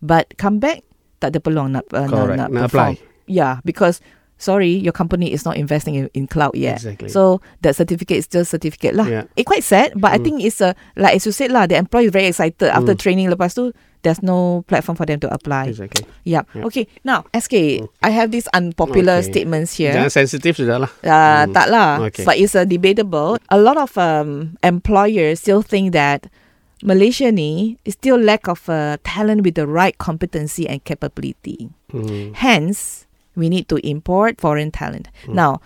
[0.00, 0.86] But come back,
[1.20, 2.38] tak ada peluang nak, uh, nak, Correct.
[2.40, 2.90] nak Nak apply.
[3.28, 4.00] Yeah, because
[4.40, 6.80] sorry, your company is not investing in, in cloud yet.
[6.80, 7.12] Exactly.
[7.12, 9.04] So that certificate is just certificate lah.
[9.06, 9.24] Yeah.
[9.36, 10.24] It's quite sad, but I Mm.
[10.24, 12.98] think it's a like as you said lah, the employee is very excited after Mm.
[12.98, 13.26] training.
[13.28, 15.68] Lepas tu, there's no platform for them to apply.
[15.68, 16.08] exactly.
[16.24, 16.48] Yeah.
[16.56, 16.64] Yeah.
[16.72, 16.88] Okay.
[17.04, 19.28] Now, SK, I have these unpopular Okay.
[19.28, 19.92] statements here.
[19.92, 20.90] Jangan sensitif sudah lah.
[21.04, 21.52] Uh, Mm.
[21.52, 21.90] tak lah.
[22.08, 22.24] Okay.
[22.24, 23.36] But it's a debatable.
[23.52, 26.32] A lot of um, employers still think that
[26.82, 31.68] Malaysia ni is still lack of uh, talent with the right competency and capability.
[31.92, 32.34] Mm.
[32.34, 35.08] Hence, we need to import foreign talent.
[35.26, 35.34] Hmm.
[35.34, 35.60] Now,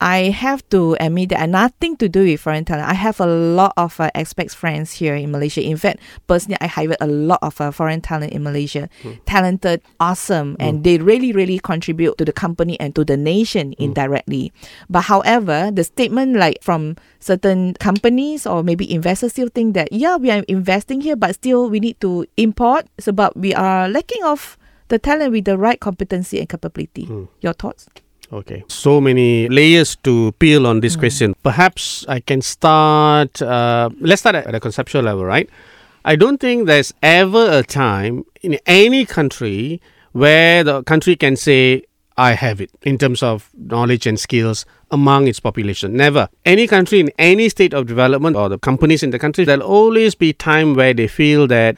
[0.00, 2.88] I have to admit that I nothing to do with foreign talent.
[2.88, 5.60] I have a lot of uh, expats friends here in Malaysia.
[5.60, 5.98] In fact,
[6.30, 8.88] personally, I hired a lot of uh, foreign talent in Malaysia.
[9.02, 9.18] Hmm.
[9.26, 13.90] Talented, awesome, and they really, really contribute to the company and to the nation Hmm.
[13.90, 14.52] indirectly.
[14.88, 20.14] But however, the statement like from certain companies or maybe investors still think that yeah,
[20.14, 22.86] we are investing here, but still we need to import.
[23.02, 24.56] So, about we are lacking of
[24.88, 27.06] the talent with the right competency and capability.
[27.10, 27.24] Hmm.
[27.42, 27.90] Your thoughts?
[28.30, 28.62] Okay.
[28.68, 31.34] So many layers to peel on this question.
[31.42, 33.40] Perhaps I can start.
[33.40, 35.48] Uh, let's start at a conceptual level, right?
[36.04, 39.80] I don't think there's ever a time in any country
[40.12, 41.82] where the country can say,
[42.18, 45.96] I have it in terms of knowledge and skills among its population.
[45.96, 46.28] Never.
[46.44, 50.14] Any country in any state of development or the companies in the country, there'll always
[50.14, 51.76] be time where they feel that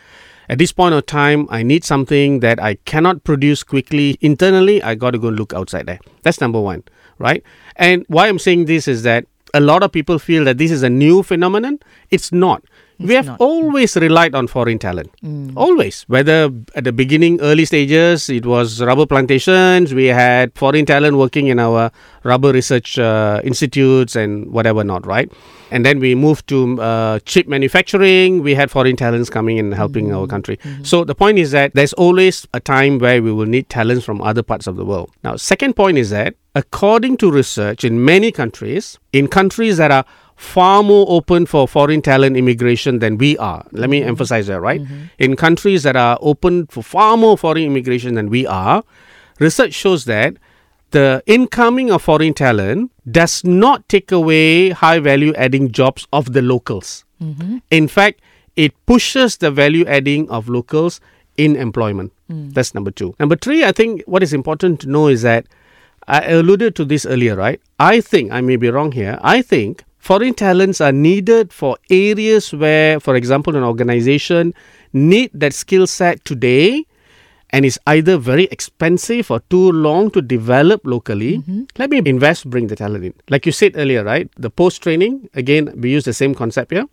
[0.51, 4.83] at this point of time, I need something that I cannot produce quickly internally.
[4.83, 6.01] I got to go look outside there.
[6.23, 6.83] That's number one,
[7.19, 7.45] right?
[7.77, 10.83] And why I'm saying this is that a lot of people feel that this is
[10.83, 11.79] a new phenomenon.
[12.11, 12.65] It's not.
[13.01, 13.39] We have not.
[13.39, 13.45] Mm.
[13.45, 15.11] always relied on foreign talent.
[15.57, 16.03] Always.
[16.09, 21.47] Whether at the beginning, early stages, it was rubber plantations, we had foreign talent working
[21.49, 21.91] in our
[22.25, 25.33] rubber research uh, institutes and whatever not, right?
[25.71, 28.43] And then we moved to uh, chip manufacturing.
[28.43, 30.59] We had foreign talents coming and helping our country.
[30.83, 34.21] So the point is that there's always a time where we will need talents from
[34.21, 35.11] other parts of the world.
[35.23, 40.05] Now, second point is that according to research in many countries, in countries that are
[40.41, 43.63] far more open for foreign talent immigration than we are.
[43.73, 44.09] Let me mm-hmm.
[44.09, 44.81] emphasize that, right?
[44.81, 45.03] Mm-hmm.
[45.19, 48.83] In countries that are open for far more foreign immigration than we are,
[49.39, 50.39] research shows that
[50.93, 56.41] the incoming of foreign talent does not take away high value adding jobs of the
[56.41, 57.05] locals.
[57.23, 57.59] Mm-hmm.
[57.71, 58.23] In fact,
[58.57, 61.03] it pushes the value adding of locals
[61.37, 62.13] in employment.
[62.33, 62.55] Mm.
[62.55, 63.15] That's number two.
[63.21, 65.47] Number three, I think what is important to know is that
[66.09, 67.61] I alluded to this earlier, right?
[67.79, 72.53] I think, I may be wrong here, I think foreign talents are needed for areas
[72.53, 74.55] where, for example, an organization
[74.93, 76.85] need that skill set today
[77.51, 81.39] and it's either very expensive or too long to develop locally.
[81.39, 81.65] Mm-hmm.
[81.79, 83.15] Let me invest, bring the talent in.
[83.29, 84.31] Like you said earlier, right?
[84.37, 86.87] The post training, again, we use the same concept here.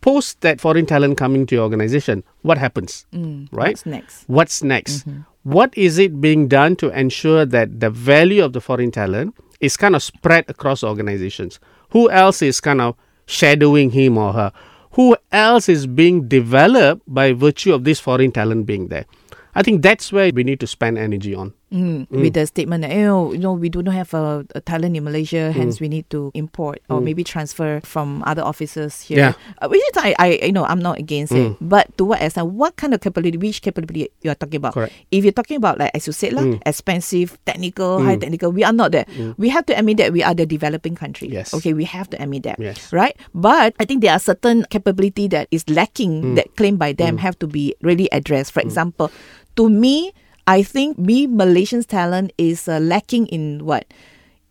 [0.00, 3.06] Post that foreign talent coming to your organization, what happens?
[3.14, 3.70] Mm, right?
[3.70, 4.24] What's next?
[4.26, 5.08] What's next?
[5.08, 5.20] Mm-hmm.
[5.44, 9.76] What is it being done to ensure that the value of the foreign talent is
[9.76, 11.58] kind of spread across organizations?
[11.94, 14.52] Who else is kind of shadowing him or her?
[14.92, 19.06] Who else is being developed by virtue of this foreign talent being there?
[19.54, 21.54] I think that's where we need to spend energy on.
[21.72, 24.94] Mm, with the statement that oh, you know we do not have a, a talent
[24.94, 25.58] in Malaysia, Mm.
[25.58, 29.18] hence we need to import or maybe transfer from other offices here.
[29.18, 29.32] Yeah.
[29.58, 31.56] Uh, which is I, I you know I'm not against it, Mm.
[31.58, 32.46] but to what extent?
[32.54, 33.38] What kind of capability?
[33.42, 34.74] Which capability you are talking about?
[34.78, 34.94] Correct.
[35.10, 36.62] If you're talking about like as you said Mm.
[36.62, 39.08] expensive, technical, high technical, we are not there.
[39.34, 41.26] We have to admit that we are the developing country.
[41.26, 41.50] Yes.
[41.58, 42.60] Okay, we have to admit that.
[42.62, 42.92] Yes.
[42.94, 43.16] Right.
[43.34, 46.34] But I think there are certain capability that is lacking Mm.
[46.38, 48.52] that claimed by them have to be really addressed.
[48.54, 49.10] For example,
[49.58, 50.14] to me,
[50.46, 53.86] I think me Malaysians talent is uh, lacking in what?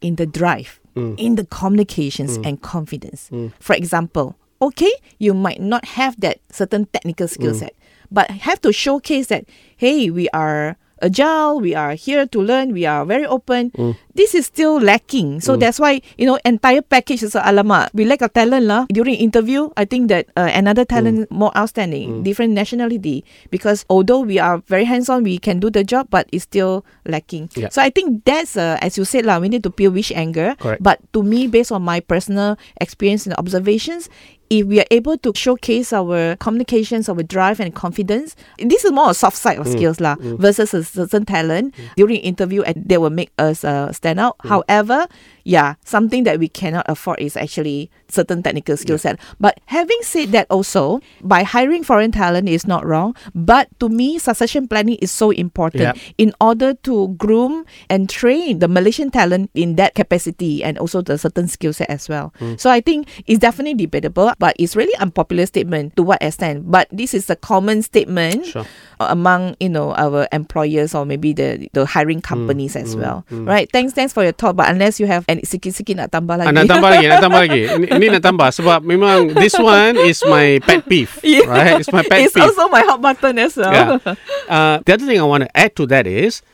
[0.01, 1.15] In the drive, Mm.
[1.17, 3.29] in the communications and confidence.
[3.59, 7.33] For example, okay, you might not have that certain technical Mm.
[7.33, 7.73] skill set,
[8.11, 9.45] but have to showcase that
[9.77, 13.71] hey, we are agile, we are here to learn, we are very open.
[14.13, 14.15] Mm.
[14.15, 15.41] This is still lacking.
[15.41, 17.89] So that's why, you know, entire package is a alamak.
[17.93, 18.85] We lack of talent lah.
[18.93, 21.31] During interview, I think that uh, another talent Mm.
[21.33, 23.25] more outstanding, different nationality.
[23.49, 27.49] Because although we are very hands-on, we can do the job, but it's still lacking.
[27.57, 27.69] Yeah.
[27.69, 30.55] So I think that's, uh, as you said lah, we need to peel which angle.
[30.61, 30.81] Correct.
[30.81, 34.09] But to me, based on my personal experience and observations,
[34.49, 39.09] if we are able to showcase our communications, our drive and confidence, this is more
[39.09, 43.09] a soft side of skills lah versus a certain talent during interview and they will
[43.09, 44.37] make us uh, stand out.
[44.39, 44.49] Mm-hmm.
[44.49, 45.07] However,
[45.43, 49.19] yeah, something that we cannot afford is actually certain technical skill set.
[49.39, 53.15] But having said that also, by hiring foreign talent is not wrong.
[53.35, 55.97] But to me, succession planning is so important Yep.
[56.17, 61.17] in order to groom and train the Malaysian talent in that capacity and also the
[61.17, 62.33] certain skill set as well.
[62.39, 62.55] Hmm.
[62.57, 66.71] So I think it's definitely debatable, but it's really unpopular statement to what extent.
[66.71, 68.65] But this is a common statement Sure.
[68.99, 72.31] among you know our employers or maybe the the hiring hmm.
[72.31, 73.01] companies as hmm.
[73.01, 73.25] well.
[73.29, 73.67] Right?
[73.71, 74.55] Thanks, thanks for your talk.
[74.55, 76.47] But unless you have any sikit-sikit nak tambah lagi.
[76.47, 77.61] Ah, nak tambah lagi, nak tambah lagi.
[77.97, 81.09] Ini, nak tambah sebab memang this one is my pet peeve.
[81.25, 81.49] Yeah.
[81.49, 81.81] Right?
[81.81, 82.45] It's my pet it's peeve.
[82.45, 83.73] also my hot button as well.
[83.73, 84.13] yeah.
[84.45, 86.45] Uh, the other thing I want to add to that is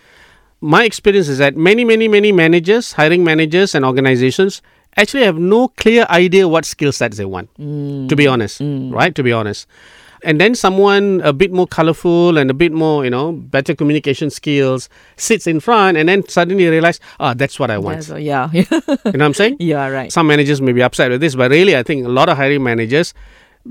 [0.63, 4.61] my experience is that many, many, many managers, hiring managers, and organizations
[4.95, 7.47] actually have no clear idea what skill sets they want.
[7.59, 8.59] To be honest,
[8.91, 9.13] right?
[9.15, 9.67] To be honest.
[10.23, 14.29] And then someone a bit more colorful and a bit more, you know, better communication
[14.29, 18.01] skills sits in front and then suddenly realize, ah, that's what I want.
[18.05, 18.49] That's- yeah.
[18.53, 19.57] You know what I'm saying?
[19.59, 20.11] yeah right.
[20.11, 22.63] Some managers may be upset with this, but really, I think a lot of hiring
[22.63, 23.13] managers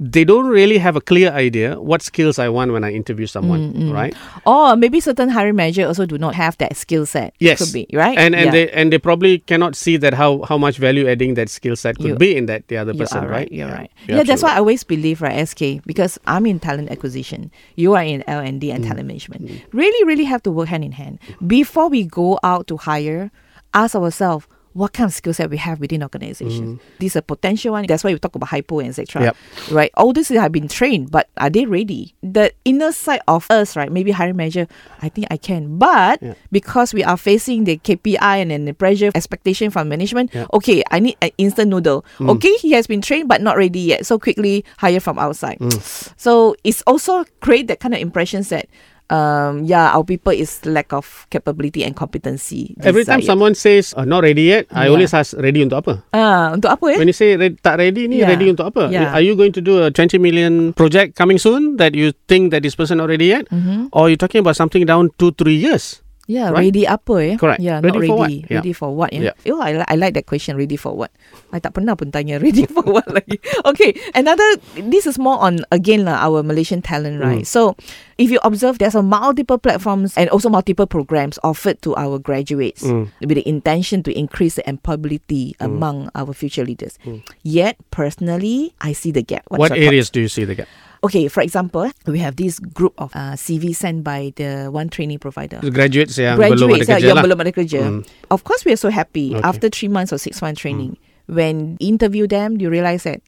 [0.00, 3.74] they don't really have a clear idea what skills I want when I interview someone,
[3.74, 4.14] Mm, right?
[4.46, 7.34] Or maybe certain hiring manager also do not have that skill set.
[7.40, 8.16] Yes, Could be, right?
[8.16, 8.50] And and Yeah.
[8.52, 11.96] they and they probably cannot see that how how much value adding that skill set
[11.98, 13.50] could You- be in that the other person, are right.
[13.50, 13.74] You're Yeah.
[13.74, 13.90] right.
[14.06, 17.50] You're Yeah, that's why I always believe, right, SK, because I'm in talent acquisition.
[17.74, 18.74] You are in L and D Mm.
[18.76, 19.50] and talent management.
[19.74, 23.32] Really, really have to work hand in hand before we go out to hire.
[23.74, 24.46] Ask ourselves.
[24.78, 26.78] What kind of skill set we have within organization?
[27.00, 27.84] This is a potential one.
[27.86, 29.20] That's why we talk about HiPo and etc.
[29.20, 29.24] Mm.
[29.26, 29.36] Yep.
[29.72, 29.90] Right?
[29.96, 32.14] All these have been trained, but are they ready?
[32.22, 33.90] The inner side of us, right?
[33.90, 34.68] Maybe hiring manager,
[35.02, 35.78] I think I can.
[35.78, 36.34] But Yeah.
[36.52, 40.46] because we are facing the KPI and then the pressure expectation from management, Yeah.
[40.54, 42.04] okay, I need an instant noodle.
[42.18, 42.30] Mm.
[42.38, 44.06] Okay, he has been trained but not ready yet.
[44.06, 45.58] So quickly hire from outside.
[45.58, 45.74] Mm.
[46.16, 48.68] So it's also create that kind of impressions that
[49.08, 52.76] um yeah, our people is lack of capability and competency.
[52.80, 54.92] Every time someone says uh, not ready yet, I Yeah.
[54.94, 55.94] always ask ready untuk apa?
[56.12, 56.98] Ah, untuk apa eh?
[57.00, 58.30] When you say re- tak ready ni Yeah.
[58.32, 58.92] ready untuk apa?
[58.92, 59.12] Yeah.
[59.12, 62.60] Are you going to do a 20 million project coming soon that you think that
[62.60, 63.48] this person not ready yet?
[63.48, 63.92] Mm-hmm.
[63.96, 66.04] Or you talking about something down 2 3 years?
[66.28, 66.68] Yeah, Right?
[66.68, 67.34] ready apa eh?
[67.40, 67.56] Correct.
[67.64, 68.28] Yeah, Ready not for what?
[68.28, 68.38] ready.
[68.44, 68.56] Yeah.
[68.60, 69.10] Ready for what?
[69.16, 69.32] Yeah.
[69.32, 69.52] Yeah.
[69.56, 70.60] Oh, I, li- I like that question.
[70.60, 71.08] Ready for what?
[71.50, 73.40] I tak pernah pun tanya ready for what lagi.
[73.64, 74.44] Okay, another.
[74.76, 77.42] This is more on again lah our Malaysian talent, right?
[77.42, 77.48] Mm.
[77.48, 77.80] So,
[78.20, 82.84] if you observe, there's a multiple platforms and also multiple programs offered to our graduates
[82.84, 83.08] Mm.
[83.24, 87.00] with the intention to increase the employability among our future leaders.
[87.40, 89.48] Yet, personally, I see the gap.
[89.48, 90.68] What's what areas do you see the gap?
[91.04, 95.18] Okay, for example, we have this group of uh, CV sent by the one training
[95.22, 97.24] provider Graduates yang belum ada graduates kerja yang lah.
[97.24, 97.80] belum ada kerja.
[97.86, 98.00] Mm.
[98.34, 99.38] Of course, we are so happy Okay.
[99.38, 99.46] Mm.
[99.46, 100.98] after three months or six months training.
[101.28, 103.20] When interview them, you realize that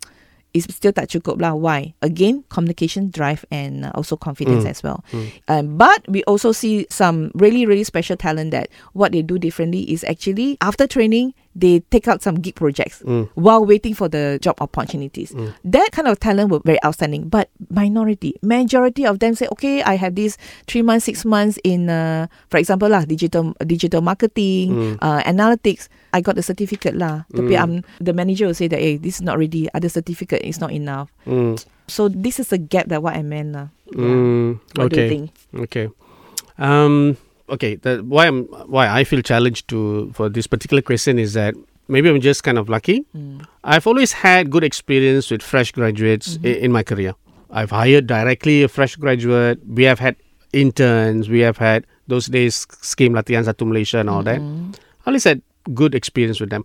[0.52, 1.54] it's still tak cukup lah.
[1.54, 1.94] Why?
[2.02, 4.70] Again, communication, drive, and uh, also confidence Mm.
[4.70, 5.04] as well.
[5.46, 9.86] Um, but we also see some really, really special talent that what they do differently
[9.90, 13.28] is actually after training, they take out some gig projects Mm.
[13.34, 15.34] while waiting for the job opportunities.
[15.64, 17.28] That kind of talent were very outstanding.
[17.30, 21.90] But minority, majority of them say, okay, I have this three months, six months in,
[21.90, 25.86] uh, for example lah, digital digital marketing, uh, analytics.
[26.12, 27.22] I got the certificate lah.
[27.30, 29.68] Tapi um, the manager will say that, hey, this is not ready.
[29.74, 31.10] Other certificate is not enough.
[31.26, 31.62] Mm.
[31.86, 33.68] So this is a gap that what I meant lah.
[33.94, 34.02] Yeah.
[34.02, 34.48] Mm.
[34.78, 35.08] What do you okay.
[35.08, 35.24] think?
[35.70, 35.86] Okay.
[36.58, 37.16] Um,
[37.48, 37.76] okay.
[37.76, 41.54] The, why I'm why I feel challenged to for this particular question is that
[41.88, 43.06] maybe I'm just kind of lucky.
[43.16, 43.42] Mm.
[43.64, 46.46] I've always had good experience with fresh graduates Mm-hmm.
[46.46, 47.14] i- in my career.
[47.50, 49.58] I've hired directly a fresh graduate.
[49.66, 50.14] We have had
[50.54, 51.28] interns.
[51.28, 54.38] We have had those days scheme latihan satu Malaysia and all that.
[55.06, 55.42] At least had
[55.74, 56.64] good experience with them.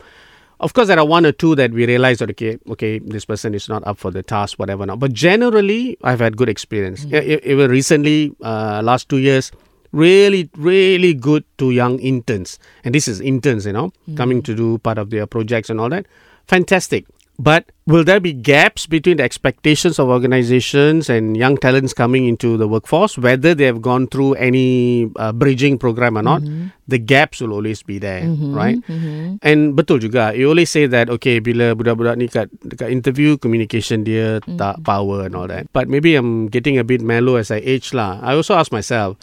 [0.59, 3.53] Of course, there are one or two that we realize that okay, okay, this person
[3.53, 4.85] is not up for the task, whatever.
[4.85, 7.03] Now, but generally, I've had good experience.
[7.05, 9.51] Yeah, e- even recently, uh, last two years,
[9.91, 14.77] really, really good to young interns, and this is interns, you know, coming to do
[14.77, 16.05] part of their projects and all that.
[16.47, 17.05] Fantastic.
[17.35, 22.55] But will there be gaps between the expectations of organizations and young talents coming into
[22.55, 26.41] the workforce, whether they have gone through any uh, bridging program or not?
[26.41, 26.71] Mm-hmm.
[26.87, 28.55] The gaps will always be there, mm-hmm.
[28.55, 28.79] right?
[28.87, 29.43] Mm-hmm.
[29.43, 34.07] And betul juga, you always say that, okay, bila budak-budak ni kat, dekat interview, communication
[34.07, 35.67] dia tak power and all that.
[35.75, 38.23] But maybe I'm getting a bit mellow as I age lah.
[38.23, 39.19] I also ask myself,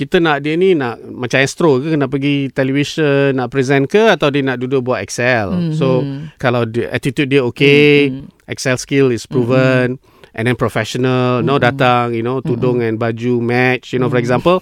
[0.00, 4.32] kita nak dia ni nak macam astro ke nak pergi television nak present ke atau
[4.32, 5.76] dia nak duduk buat excel mm-hmm.
[5.76, 6.00] so
[6.40, 8.48] kalau dia, attitude dia okay mm-hmm.
[8.48, 10.32] excel skill is proven mm-hmm.
[10.32, 11.52] and then professional mm-hmm.
[11.52, 12.96] no datang you know tudung mm-hmm.
[12.96, 14.16] and baju match you know mm-hmm.
[14.16, 14.56] for example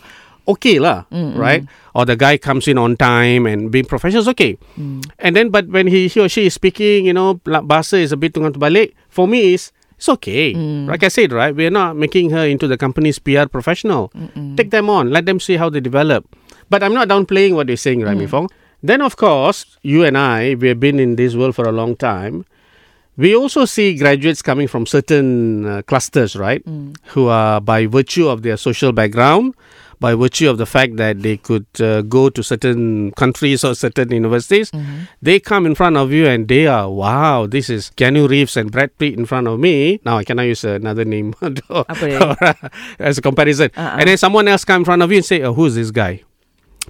[0.50, 1.38] okay lah mm-hmm.
[1.38, 1.62] right
[1.94, 4.98] or the guy comes in on time and being professional is okay mm.
[5.22, 8.10] and then but when he, he or she is speaking you know la- bahasa is
[8.10, 10.54] a bit tunggang terbalik for me is it's okay.
[10.54, 10.86] Mm.
[10.86, 11.54] Like I said, right?
[11.54, 14.12] We're not making her into the company's PR professional.
[14.56, 15.10] Take them on.
[15.10, 16.24] Let them see how they develop.
[16.70, 18.46] But I'm not downplaying what you're saying, right, Mi Fong?
[18.46, 18.52] Mm.
[18.82, 21.96] Then, of course, you and I, we have been in this world for a long
[21.96, 22.44] time.
[23.16, 26.64] We also see graduates coming from certain uh, clusters, right?
[26.64, 26.94] Mm.
[27.06, 29.54] Who are, by virtue of their social background,
[30.00, 34.10] by virtue of the fact that they could uh, go to certain countries or certain
[34.12, 35.04] universities, mm-hmm.
[35.20, 38.70] they come in front of you and they are, wow, this is Keanu Reeves and
[38.70, 40.00] Brad Pitt in front of me.
[40.04, 42.36] Now, I cannot use another name dia?
[42.98, 43.70] as a comparison.
[43.76, 43.96] Uh-uh.
[43.98, 46.22] And then someone else come in front of you and say, oh, who's this guy?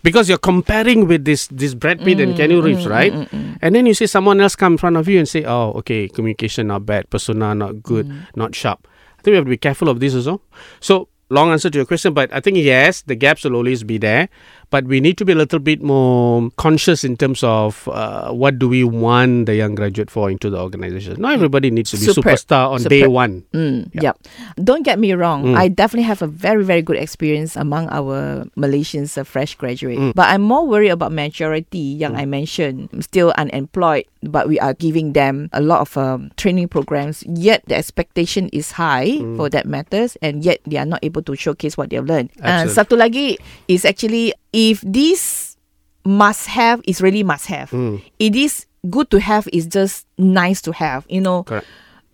[0.03, 3.13] Because you're comparing with this this Brad Pitt and Keanu mm, Reeves, mm, right?
[3.13, 5.73] Mm, and then you see someone else come in front of you and say, oh,
[5.83, 8.87] okay, communication not bad, persona not good, not sharp.
[9.19, 10.41] I think we have to be careful of this also.
[10.79, 13.99] So, long answer to your question, but I think yes, the gaps will always be
[13.99, 14.29] there.
[14.71, 18.59] But we need to be a little bit more conscious in terms of uh, what
[18.59, 21.17] do we want the young graduate for into the organization.
[21.21, 22.37] Not everybody needs to be Superb.
[22.37, 23.45] superstar on day one.
[23.55, 24.19] Mm, Yep.
[24.63, 25.57] Don't get me wrong.
[25.57, 30.15] I definitely have a very, very good experience among our Malaysians, uh, fresh graduate.
[30.15, 35.13] But I'm more worried about majority, young I mentioned, still unemployed, but we are giving
[35.15, 37.25] them a lot of um, training programs.
[37.25, 41.35] Yet the expectation is high for that matters, and yet they are not able to
[41.37, 42.31] showcase what they've learned.
[42.45, 42.77] And Absolutely.
[42.77, 43.29] satu lagi
[43.69, 45.57] is actually if this
[46.05, 47.71] must have is really must have.
[47.71, 48.03] Mm.
[48.19, 51.07] It is good to have is just nice to have.
[51.09, 51.43] You know.
[51.45, 51.67] Correct.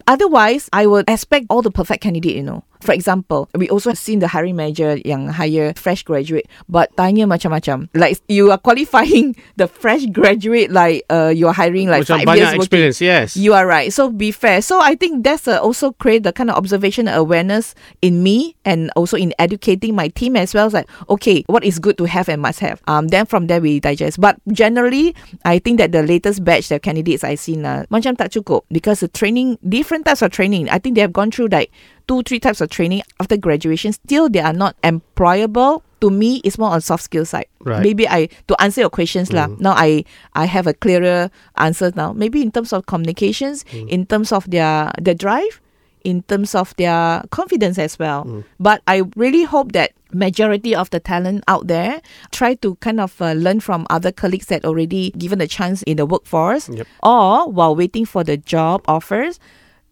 [0.07, 2.63] Otherwise, I would expect all the perfect candidate, you know.
[2.85, 7.25] For example, we also have seen the hiring manager yang hire fresh graduate, but tanya
[7.25, 7.89] macam-macam.
[7.97, 12.53] Like you are qualifying the fresh graduate like uh, you're hiring like Macam five years
[12.53, 12.61] working.
[12.61, 13.37] experience, yes.
[13.41, 13.89] You are right.
[13.89, 14.61] So be fair.
[14.61, 17.73] So I think that's uh, also create the kind of observation and awareness
[18.05, 20.67] in me and also in educating my team as well.
[20.69, 22.83] It's like, okay, what is good to have and must have.
[22.87, 24.21] Um, then from there we digest.
[24.21, 25.17] But generally,
[25.49, 29.01] I think that the latest batch, the candidates I seen, uh, macam tak cukup because
[29.01, 30.69] the training, different types of training.
[30.69, 31.73] I think they have gone through like
[32.07, 33.93] two, three types of training after graduation.
[33.93, 35.83] Still, they are not employable.
[36.01, 37.47] To me, it's more on soft skill side.
[37.61, 37.81] Right.
[37.81, 39.49] Maybe I to answer your questions lah.
[39.49, 39.61] Mm.
[39.61, 40.05] Now I
[40.37, 42.13] I have a clearer answer now.
[42.13, 43.89] Maybe in terms of communications, mm.
[43.89, 45.65] in terms of their their drive,
[46.05, 48.29] in terms of their confidence as well.
[48.29, 48.45] Mm.
[48.61, 53.17] But I really hope that majority of the talent out there try to kind of
[53.25, 56.87] uh, learn from other colleagues that already given a chance in the workforce, Yep.
[57.03, 59.41] or while waiting for the job offers,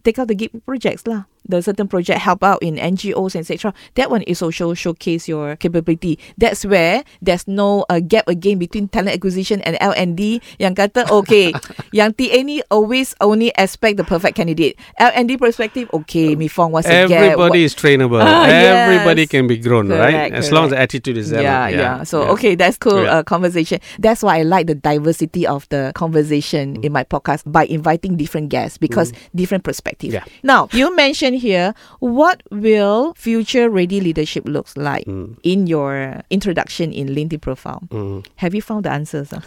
[0.05, 1.25] take out the gig projects lah.
[1.48, 3.74] The certain project help out in NGOs etc.
[3.94, 6.18] That one is also showcase your capability.
[6.38, 10.40] That's where there's no uh, gap again between talent acquisition and L and D.
[10.59, 11.50] Yang kata okay,
[11.92, 14.78] yang TA ni always only expect the perfect candidate.
[15.02, 17.11] L and D perspective okay, Mi Fong what's the gap?
[17.11, 18.22] Everybody is trainable.
[18.22, 19.31] Ah, Everybody yes.
[19.31, 20.31] can be grown, right?
[20.31, 21.42] Correct, As long as the attitude is there.
[21.42, 21.66] yeah, lah.
[21.68, 22.33] yeah, So yeah.
[22.38, 23.18] okay, that's cool Yeah.
[23.18, 23.81] uh, conversation.
[23.98, 26.85] That's why I like the diversity of the conversation Mm.
[26.85, 30.12] in my podcast by inviting different guests because different perspective.
[30.12, 30.24] Yeah.
[30.44, 35.36] Now you mentioned here what will future ready leadership looks like Mm.
[35.42, 37.82] in your introduction in LinkedIn profile.
[37.90, 38.24] Mm.
[38.36, 39.32] Have you found the answers?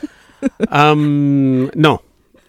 [0.69, 2.01] Um, no,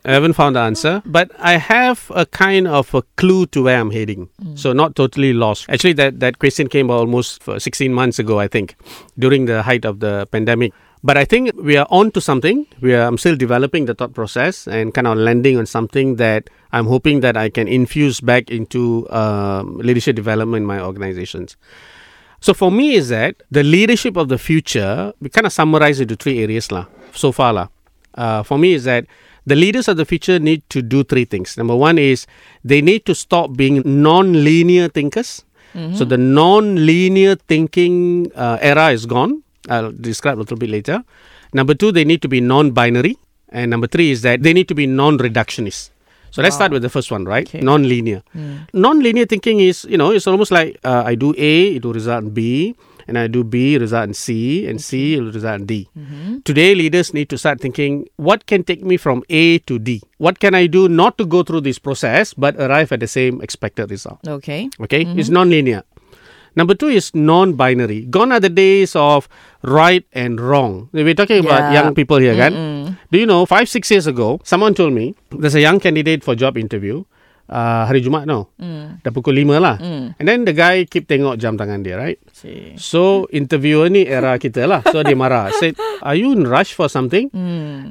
[0.04, 3.80] I haven't found the answer, but I have a kind of a clue to where
[3.80, 4.28] I'm heading.
[4.54, 5.66] So not totally lost.
[5.68, 8.76] Actually, that that question came almost 16 months ago, I think,
[9.18, 10.72] during the height of the pandemic.
[11.06, 12.66] But I think we are on to something.
[12.80, 16.50] We are, I'm still developing the thought process and kind of landing on something that
[16.72, 21.56] I'm hoping that I can infuse back into um, leadership development in my organizations.
[22.40, 26.08] So for me is that the leadership of the future, we kind of summarize it
[26.08, 27.68] to three areas lah, so far lah.
[28.14, 29.06] Uh, for me is that
[29.46, 31.56] the leaders of the future need to do three things.
[31.56, 32.26] Number one is
[32.64, 35.44] they need to stop being non-linear thinkers.
[35.94, 39.44] So the non-linear thinking uh, era is gone.
[39.68, 41.04] I'll describe a little bit later.
[41.52, 43.16] Number two, they need to be non-binary,
[43.50, 45.90] and number three is that they need to be non-reductionist.
[46.30, 47.48] So let's start with the first one, right?
[47.48, 47.60] Okay.
[47.60, 48.22] Non-linear.
[48.32, 48.56] Hmm.
[48.74, 52.24] Non-linear thinking is, you know, it's almost like uh, I do A, it will result
[52.24, 52.76] in B,
[53.08, 55.88] and I do B, result in C, and C, it will result in D.
[55.96, 56.40] Mm-hmm.
[56.40, 60.02] Today, leaders need to start thinking, what can take me from A to D?
[60.18, 63.40] What can I do not to go through this process, but arrive at the same
[63.40, 64.18] expected result?
[64.26, 64.68] Okay.
[64.80, 65.18] Okay, mm-hmm.
[65.18, 65.84] it's non-linear.
[66.56, 68.08] Number two is non-binary.
[68.08, 69.28] Gone are the days of
[69.60, 70.88] right and wrong.
[70.96, 71.84] We're talking about Yeah.
[71.84, 72.96] young people here, kan?
[73.12, 73.44] Do you know?
[73.44, 77.04] Five six years ago, someone told me there's a young candidate for job interview.
[77.46, 78.50] Uh, hari Jumaat no,
[79.06, 79.78] dah pukul lima lah.
[79.78, 82.18] And then the guy keep tengok jam tangan dia, right?
[82.34, 82.74] See.
[82.74, 84.82] So interviewer ni era kita lah.
[84.90, 85.54] So dia marah.
[85.54, 87.30] Said, are you in rush for something?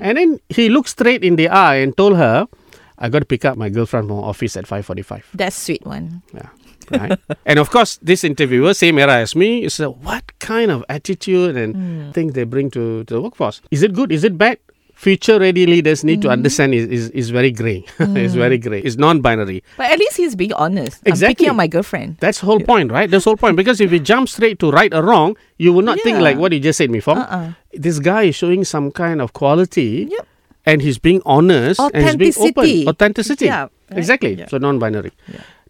[0.02, 2.50] And then he looked straight in the eye and told her,
[2.98, 5.24] I got to pick up my girlfriend from office at 5.45.
[5.34, 6.22] That's sweet one.
[6.34, 6.50] Yeah.
[6.92, 7.20] Right.
[7.46, 11.76] and of course, this interviewer, same era as me, is what kind of attitude and
[11.76, 12.14] mm.
[12.14, 13.62] things they bring to, to the workforce?
[13.72, 14.12] Is it good?
[14.12, 14.60] Is it bad?
[14.94, 16.32] Future ready leaders need to mm.
[16.32, 17.84] understand is, is, is very grey.
[18.00, 18.38] it's mm.
[18.38, 18.80] very grey.
[18.80, 19.62] It's non binary.
[19.76, 21.02] But at least he's being honest.
[21.06, 21.26] Exactly.
[21.26, 22.18] I'm picking up my girlfriend.
[22.22, 23.12] That's the whole point, right?
[23.12, 23.58] That's the whole point.
[23.58, 26.54] Because if you jump straight to right or wrong, you will not think like what
[26.54, 27.18] you just said before.
[27.18, 27.52] Uh-uh.
[27.74, 30.28] This guy is showing some kind of quality Yep.
[30.66, 32.88] And he's being honest and he's being open.
[32.88, 33.46] Authenticity.
[33.46, 33.98] Yeah, right?
[33.98, 34.34] Exactly.
[34.34, 34.48] Yeah.
[34.48, 35.12] So non binary.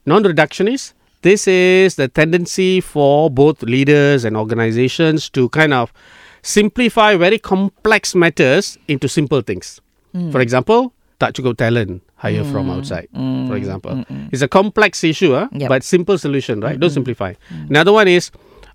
[0.05, 0.93] Non reductionist.
[1.21, 5.91] This is the tendency for both leaders and organizations to kind of
[6.43, 9.81] simplify very complex matters into simple things.
[10.13, 10.29] Hmm.
[10.29, 12.51] For example, tak cukup talent hire hmm.
[12.53, 13.09] from outside.
[13.11, 13.53] For hmm.
[13.53, 15.49] example, hmm, it's a complex issue, huh?
[15.51, 15.69] Yep.
[15.69, 16.79] but simple solution, right?
[16.79, 17.33] Don't simplify.
[17.69, 18.29] Another one is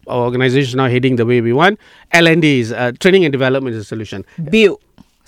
[0.08, 1.78] our organization is now heading the way we want.
[2.12, 4.24] L&D is uh, training and development is a solution.
[4.50, 4.80] Build.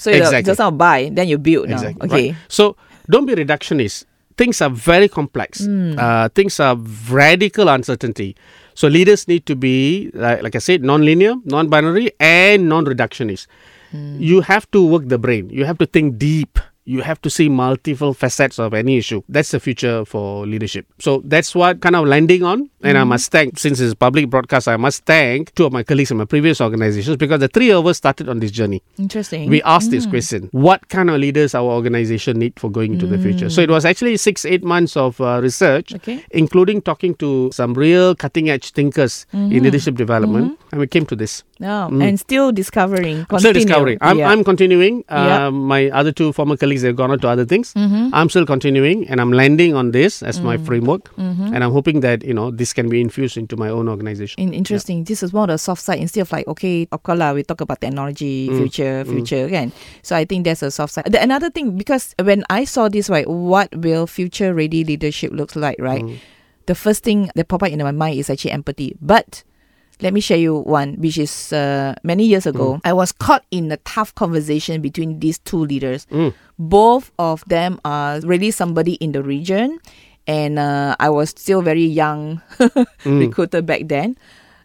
[0.02, 0.50] So you Exactly.
[0.50, 1.78] just not buy, then you build now.
[1.78, 2.02] Exactly.
[2.10, 2.26] Okay.
[2.32, 2.38] right?
[2.48, 2.74] So
[3.08, 4.04] don't be reductionist.
[4.36, 5.62] Things are very complex.
[5.64, 5.94] Hmm.
[5.96, 6.74] Uh, things are
[7.08, 8.34] radical uncertainty.
[8.74, 13.46] So leaders need to be, like, like I said, non-linear, non-binary, and non-reductionist.
[13.92, 14.16] Hmm.
[14.18, 15.50] You have to work the brain.
[15.50, 16.58] You have to think deep.
[16.84, 19.22] You have to see multiple facets of any issue.
[19.28, 20.86] That's the future for leadership.
[20.98, 22.68] So that's what kind of landing on.
[22.82, 23.02] And Hmm.
[23.02, 26.10] I must thank, since it's a public broadcast, I must thank two of my colleagues
[26.10, 29.48] in my previous organizations because the three of us started on this journey Interesting.
[29.48, 33.18] we asked this question what kind of leaders our organization need for going into the
[33.18, 36.24] future so it was actually six eight months of uh, research Okay.
[36.32, 41.14] including talking to some real cutting edge thinkers in leadership development and we came to
[41.14, 43.24] this No, and still discovering.
[43.30, 44.30] I'm still discovering I'm, Yeah.
[44.30, 45.50] I'm continuing uh, Yeah.
[45.50, 47.74] my other two former colleagues have gone on to other things.
[47.74, 48.14] Mm-hmm.
[48.14, 50.64] I'm still continuing and i'm landing on this as my mm-hmm.
[50.64, 51.14] framework.
[51.16, 51.52] Mm-hmm.
[51.54, 54.40] And i'm hoping that you know this can be infused into my own organization.
[54.40, 55.04] In, interesting.
[55.04, 55.98] This is more the soft side.
[55.98, 58.56] Instead of like okay, of course we talk about technology, mm.
[58.56, 59.12] future, mm.
[59.12, 59.72] future again.
[60.02, 61.04] So I think that's a soft side.
[61.12, 65.54] The, another thing because when I saw this right, what will future ready leadership looks
[65.54, 66.02] like, right?
[66.02, 66.18] Mm.
[66.66, 68.96] The first thing that pop up in my mind is actually empathy.
[69.00, 69.42] But
[70.02, 72.80] let me share you one, which is uh, many years ago.
[72.84, 76.06] I was caught in a tough conversation between these two leaders.
[76.58, 79.78] Both of them are really somebody in the region,
[80.26, 82.42] and uh, I was still very young
[83.06, 84.18] recruiter back then.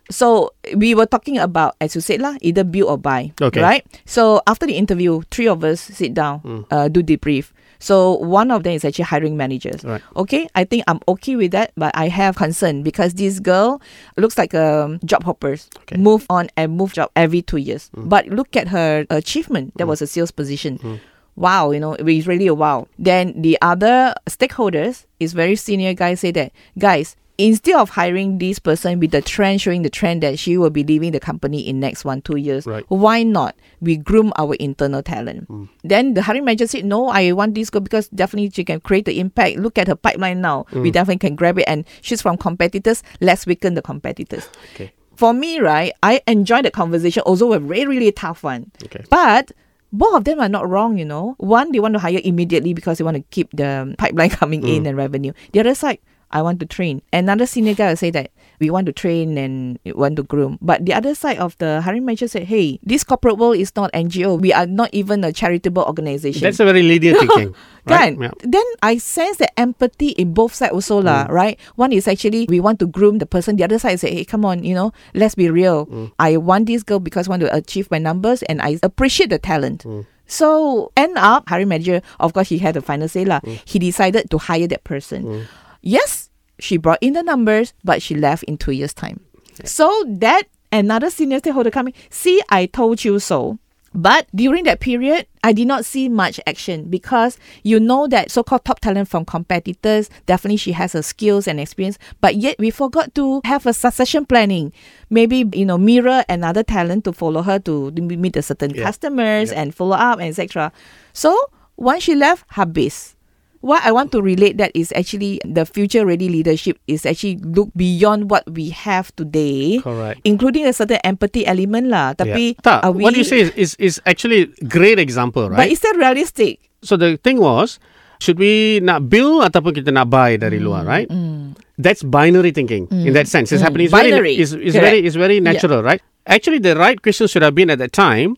[0.10, 3.34] So we were talking about, as you said lah, either build or buy.
[3.42, 3.62] Okay.
[3.62, 3.84] Right.
[4.06, 7.52] So after the interview, three of us sit down, uh, do debrief.
[7.80, 9.84] So one of them is actually hiring managers.
[9.84, 10.02] Right.
[10.16, 13.82] Okay, I think I'm okay with that, but I have concern because this girl
[14.18, 15.98] looks like a job hoppers, Okay.
[15.98, 17.90] move on and move job every two years.
[17.94, 18.10] Hmm.
[18.10, 19.78] But look at her achievement.
[19.78, 19.90] That hmm.
[19.90, 20.78] was a sales position.
[20.78, 20.96] Hmm.
[21.36, 22.88] Wow, you know, it was really a wow.
[22.98, 27.16] Then the other stakeholders is very senior guys say that guys.
[27.38, 30.84] Instead of hiring this person with the trend showing the trend that she will be
[30.84, 32.84] leaving the company in next one two years, Right.
[32.90, 35.48] why not we groom our internal talent?
[35.48, 35.70] Mm.
[35.84, 39.06] Then the hiring manager said, "No, I want this girl because definitely she can create
[39.06, 39.58] the impact.
[39.58, 40.66] Look at her pipeline now.
[40.74, 40.94] We mm.
[40.94, 43.04] definitely can grab it, and she's from competitors.
[43.22, 47.88] Let's weaken the competitors." okay For me, right, I enjoyed the conversation, although a really
[47.88, 48.72] really tough one.
[48.86, 49.52] okay But
[49.94, 51.34] both of them are not wrong, you know.
[51.38, 54.76] One, they want to hire immediately because they want to keep the pipeline coming mm.
[54.76, 55.34] in and revenue.
[55.54, 56.00] The other side,
[56.32, 57.02] I want to train.
[57.14, 60.58] Another senior guy will say that we want to train and we want to groom.
[60.62, 63.92] But the other side of the hiring manager said, hey, this corporate world is not
[63.94, 64.40] NGO.
[64.42, 66.42] We are not even a charitable organization.
[66.42, 67.54] that's a very linear thinking
[67.86, 68.18] right?
[68.20, 68.32] Yeah.
[68.42, 71.32] Then I sense the empathy in both sides also lah, Mm.
[71.32, 71.56] right?
[71.76, 73.56] One is actually we want to groom the person.
[73.56, 75.86] The other side is say, hey, come on, you know, let's be real.
[75.88, 76.12] Mm.
[76.20, 79.40] I want this girl because I want to achieve my numbers and I appreciate the
[79.40, 79.86] talent.
[79.86, 80.06] Mm.
[80.28, 83.40] So end up hiring manager, of course, he had the final say lah.
[83.48, 83.62] Mm.
[83.64, 85.48] He decided to hire that person.
[85.88, 86.30] Yes,
[86.60, 89.22] she brought in the numbers, but she left in two years time.
[89.64, 89.88] So
[90.20, 93.58] that another senior stakeholder coming, see, I told you so.
[93.96, 98.66] But during that period, I did not see much action because you know that so-called
[98.66, 103.16] top talent from competitors, definitely she has her skills and experience, but yet we forgot
[103.16, 104.74] to have a succession planning.
[105.10, 108.84] Maybe, you know, mirror another talent to follow her to meet a certain Yeah.
[108.84, 109.62] customers Yeah.
[109.62, 110.72] and follow up, etc.
[111.14, 111.34] So
[111.78, 113.16] once she left, habis.
[113.62, 117.70] What I want to relate that is actually the future ready leadership is actually look
[117.76, 120.22] beyond what we have today, Correct.
[120.24, 122.14] including a certain empathy element lah.
[122.14, 122.80] Tapi yeah.
[122.86, 125.58] Are we, what you say is, is, is actually great example, right?
[125.58, 126.60] but is that realistic?
[126.84, 127.80] So the thing was,
[128.20, 131.10] should we nak build ataupun kita nak buy dari luar, Mm, right?
[131.10, 131.58] Mm.
[131.78, 133.18] That's binary thinking in mm.
[133.18, 133.52] that sense.
[133.54, 133.70] It's mm.
[133.70, 133.86] happening.
[133.86, 134.34] It's Binary.
[134.34, 135.54] Very, it's, it's very, it's very Yeah.
[135.54, 136.02] natural, right?
[136.26, 138.36] Actually, the right question should have been at that time.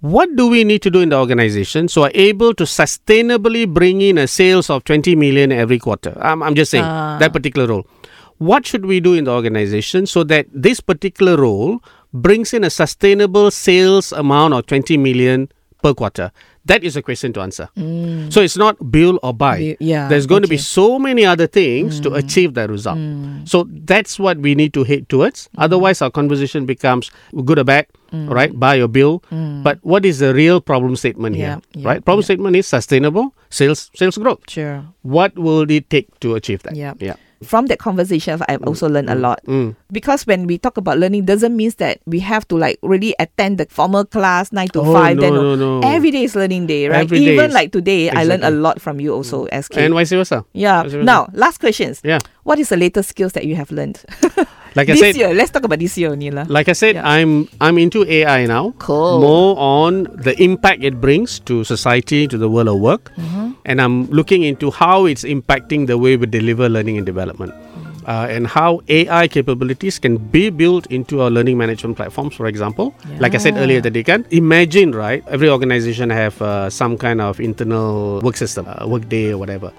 [0.00, 4.00] What do we need to do in the organization so are able to sustainably bring
[4.00, 6.16] in a sales of 20 million every quarter?
[6.20, 7.18] I'm, I'm just saying Ah.
[7.20, 7.86] that particular role.
[8.38, 11.82] What should we do in the organization so that this particular role
[12.14, 15.50] brings in a sustainable sales amount of 20 million
[15.82, 16.32] per quarter?
[16.70, 17.68] That is a question to answer.
[17.76, 18.32] Mm.
[18.32, 19.76] So it's not build or buy.
[19.80, 22.18] Yeah, There's going to be so many other things to mm.
[22.22, 22.98] achieve that result.
[22.98, 23.48] Mm.
[23.48, 25.48] So that's what we need to head towards.
[25.58, 27.10] Otherwise, our conversation becomes
[27.44, 28.54] good or bad, right?
[28.54, 29.26] Buy or build.
[29.66, 32.04] But what is the real problem statement Yeah, here, yeah, right?
[32.04, 32.30] Problem yeah.
[32.38, 34.46] statement is sustainable sales sales growth.
[34.48, 34.84] Sure.
[35.02, 36.76] What will it take to achieve that?
[36.76, 36.94] Yeah.
[37.00, 37.16] yeah.
[37.42, 39.40] From that conversation, I've also learned a lot.
[39.46, 39.74] Mm.
[39.90, 43.56] Because when we talk about learning, doesn't mean that we have to like really attend
[43.56, 45.16] the formal class nine to Oh, five.
[45.16, 45.80] no, then no, no.
[45.88, 47.00] every day is learning day, right?
[47.00, 49.78] Every day Even is- like today, I learned a lot from you also, SK.
[49.78, 50.44] And vice versa.
[50.52, 50.82] yeah.
[50.82, 51.04] vice versa.
[51.04, 52.00] Now, last questions.
[52.04, 52.18] Yeah.
[52.44, 54.04] What is the latest skills that you have learned
[54.74, 55.34] Like I said, year?
[55.34, 56.44] Let's talk about this year only lah.
[56.48, 57.06] Like I said, Yeah.
[57.08, 58.74] I'm I'm into AI now.
[58.78, 59.18] Cool.
[59.20, 63.58] More on the impact it brings to society, to the world of work, Mm-hmm.
[63.66, 67.50] and I'm looking into how it's impacting the way we deliver learning and development,
[68.06, 72.34] uh, and how AI capabilities can be built into our learning management platforms.
[72.38, 75.26] For example, like I said earlier, that they can imagine right.
[75.28, 79.72] Every organization have uh, some kind of internal work system, uh, workday or whatever.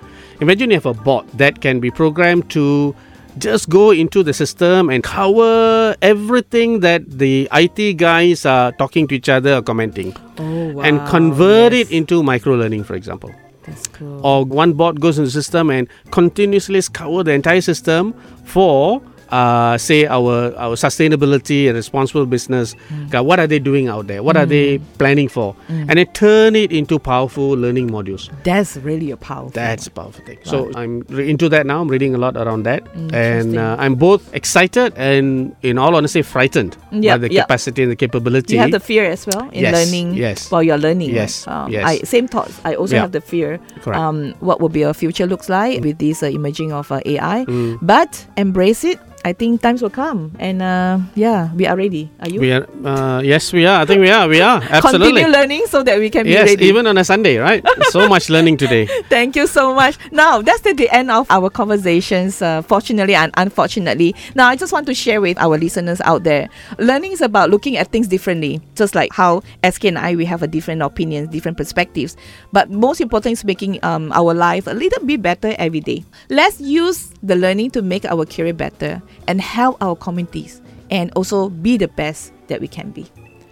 [0.44, 2.94] Imagine you have a bot that can be programmed to
[3.38, 9.16] just go into the system and cover everything that the IT guys are talking to
[9.16, 10.84] each other or commenting Oh wow.
[10.84, 11.88] and convert yes.
[11.90, 13.32] it into micro learning, for example.
[13.64, 14.26] That's cool.
[14.26, 18.14] Or one bot goes in the system and continuously scour the entire system
[18.44, 19.02] for
[19.32, 22.76] uh, say our our sustainability and responsible business.
[23.16, 24.22] Uh, what are they doing out there?
[24.24, 25.56] What are they planning for?
[25.70, 28.30] And they turn it into powerful learning modules.
[28.44, 29.52] That's really a powerful.
[29.52, 30.40] That's a powerful thing.
[30.44, 31.82] So I'm re- into that now.
[31.82, 36.22] I'm reading a lot around that, and uh, I'm both excited and, in all honesty,
[36.22, 37.42] frightened Yeah, by the yeah.
[37.44, 38.54] capacity and the capability.
[38.56, 40.52] you have the fear as well in Yes, learning yes.
[40.52, 41.10] while you're learning.
[41.12, 41.66] Yes, right?
[41.66, 41.84] Um, yes.
[41.86, 42.60] I, same thoughts.
[42.66, 43.02] I also Yeah.
[43.02, 43.60] have the fear.
[43.82, 43.98] Correct.
[44.00, 47.46] Um, what will be our future looks like with this uh, emerging of uh, AI.
[47.48, 47.80] Mm.
[47.82, 49.00] But embrace it.
[49.24, 52.10] I think times will come, and uh, yeah, we are ready.
[52.20, 52.40] Are you?
[52.42, 53.82] we are, uh, yes, we are.
[53.82, 54.28] I think we are.
[54.28, 55.22] We are absolutely.
[55.22, 56.66] Continue learning so that we can be Yes, ready.
[56.66, 57.64] even on a Sunday, right?
[57.90, 58.88] so much learning today.
[59.10, 59.98] Thank you so much.
[60.12, 64.16] Now, that's the, the end of our conversations, uh, fortunately and unfortunately.
[64.36, 66.50] Now, I just want to share with our listeners out there
[66.80, 70.42] learning is about looking at things differently, just like how SK and I, we have
[70.42, 72.18] a different opinions, different perspectives.
[72.52, 76.04] But most important is making um, our life a little bit better every day.
[76.30, 79.02] Let's use the learning to make our career better
[79.32, 80.62] and help our communities
[80.92, 83.10] and also be the best that we can be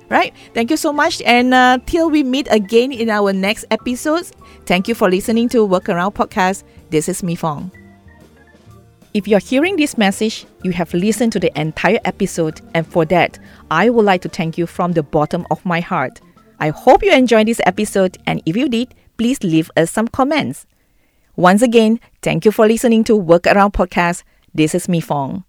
[0.09, 0.33] right?
[0.53, 1.21] Thank you so much.
[1.21, 4.33] And uh, till we meet again in our next episodes,
[4.65, 6.63] thank you for listening to Work Around Podcast.
[6.89, 7.71] This is Mi Fong.
[9.13, 13.39] If you're hearing this message, you have listened to the entire episode, and for that,
[13.71, 16.21] I would like to thank you from the bottom of my heart.
[16.59, 20.65] I hope you enjoyed this episode, and if you did, please leave us some comments.
[21.35, 24.23] Once again, thank you for listening to Work Around Podcast.
[24.53, 25.43] This is Mi Fong.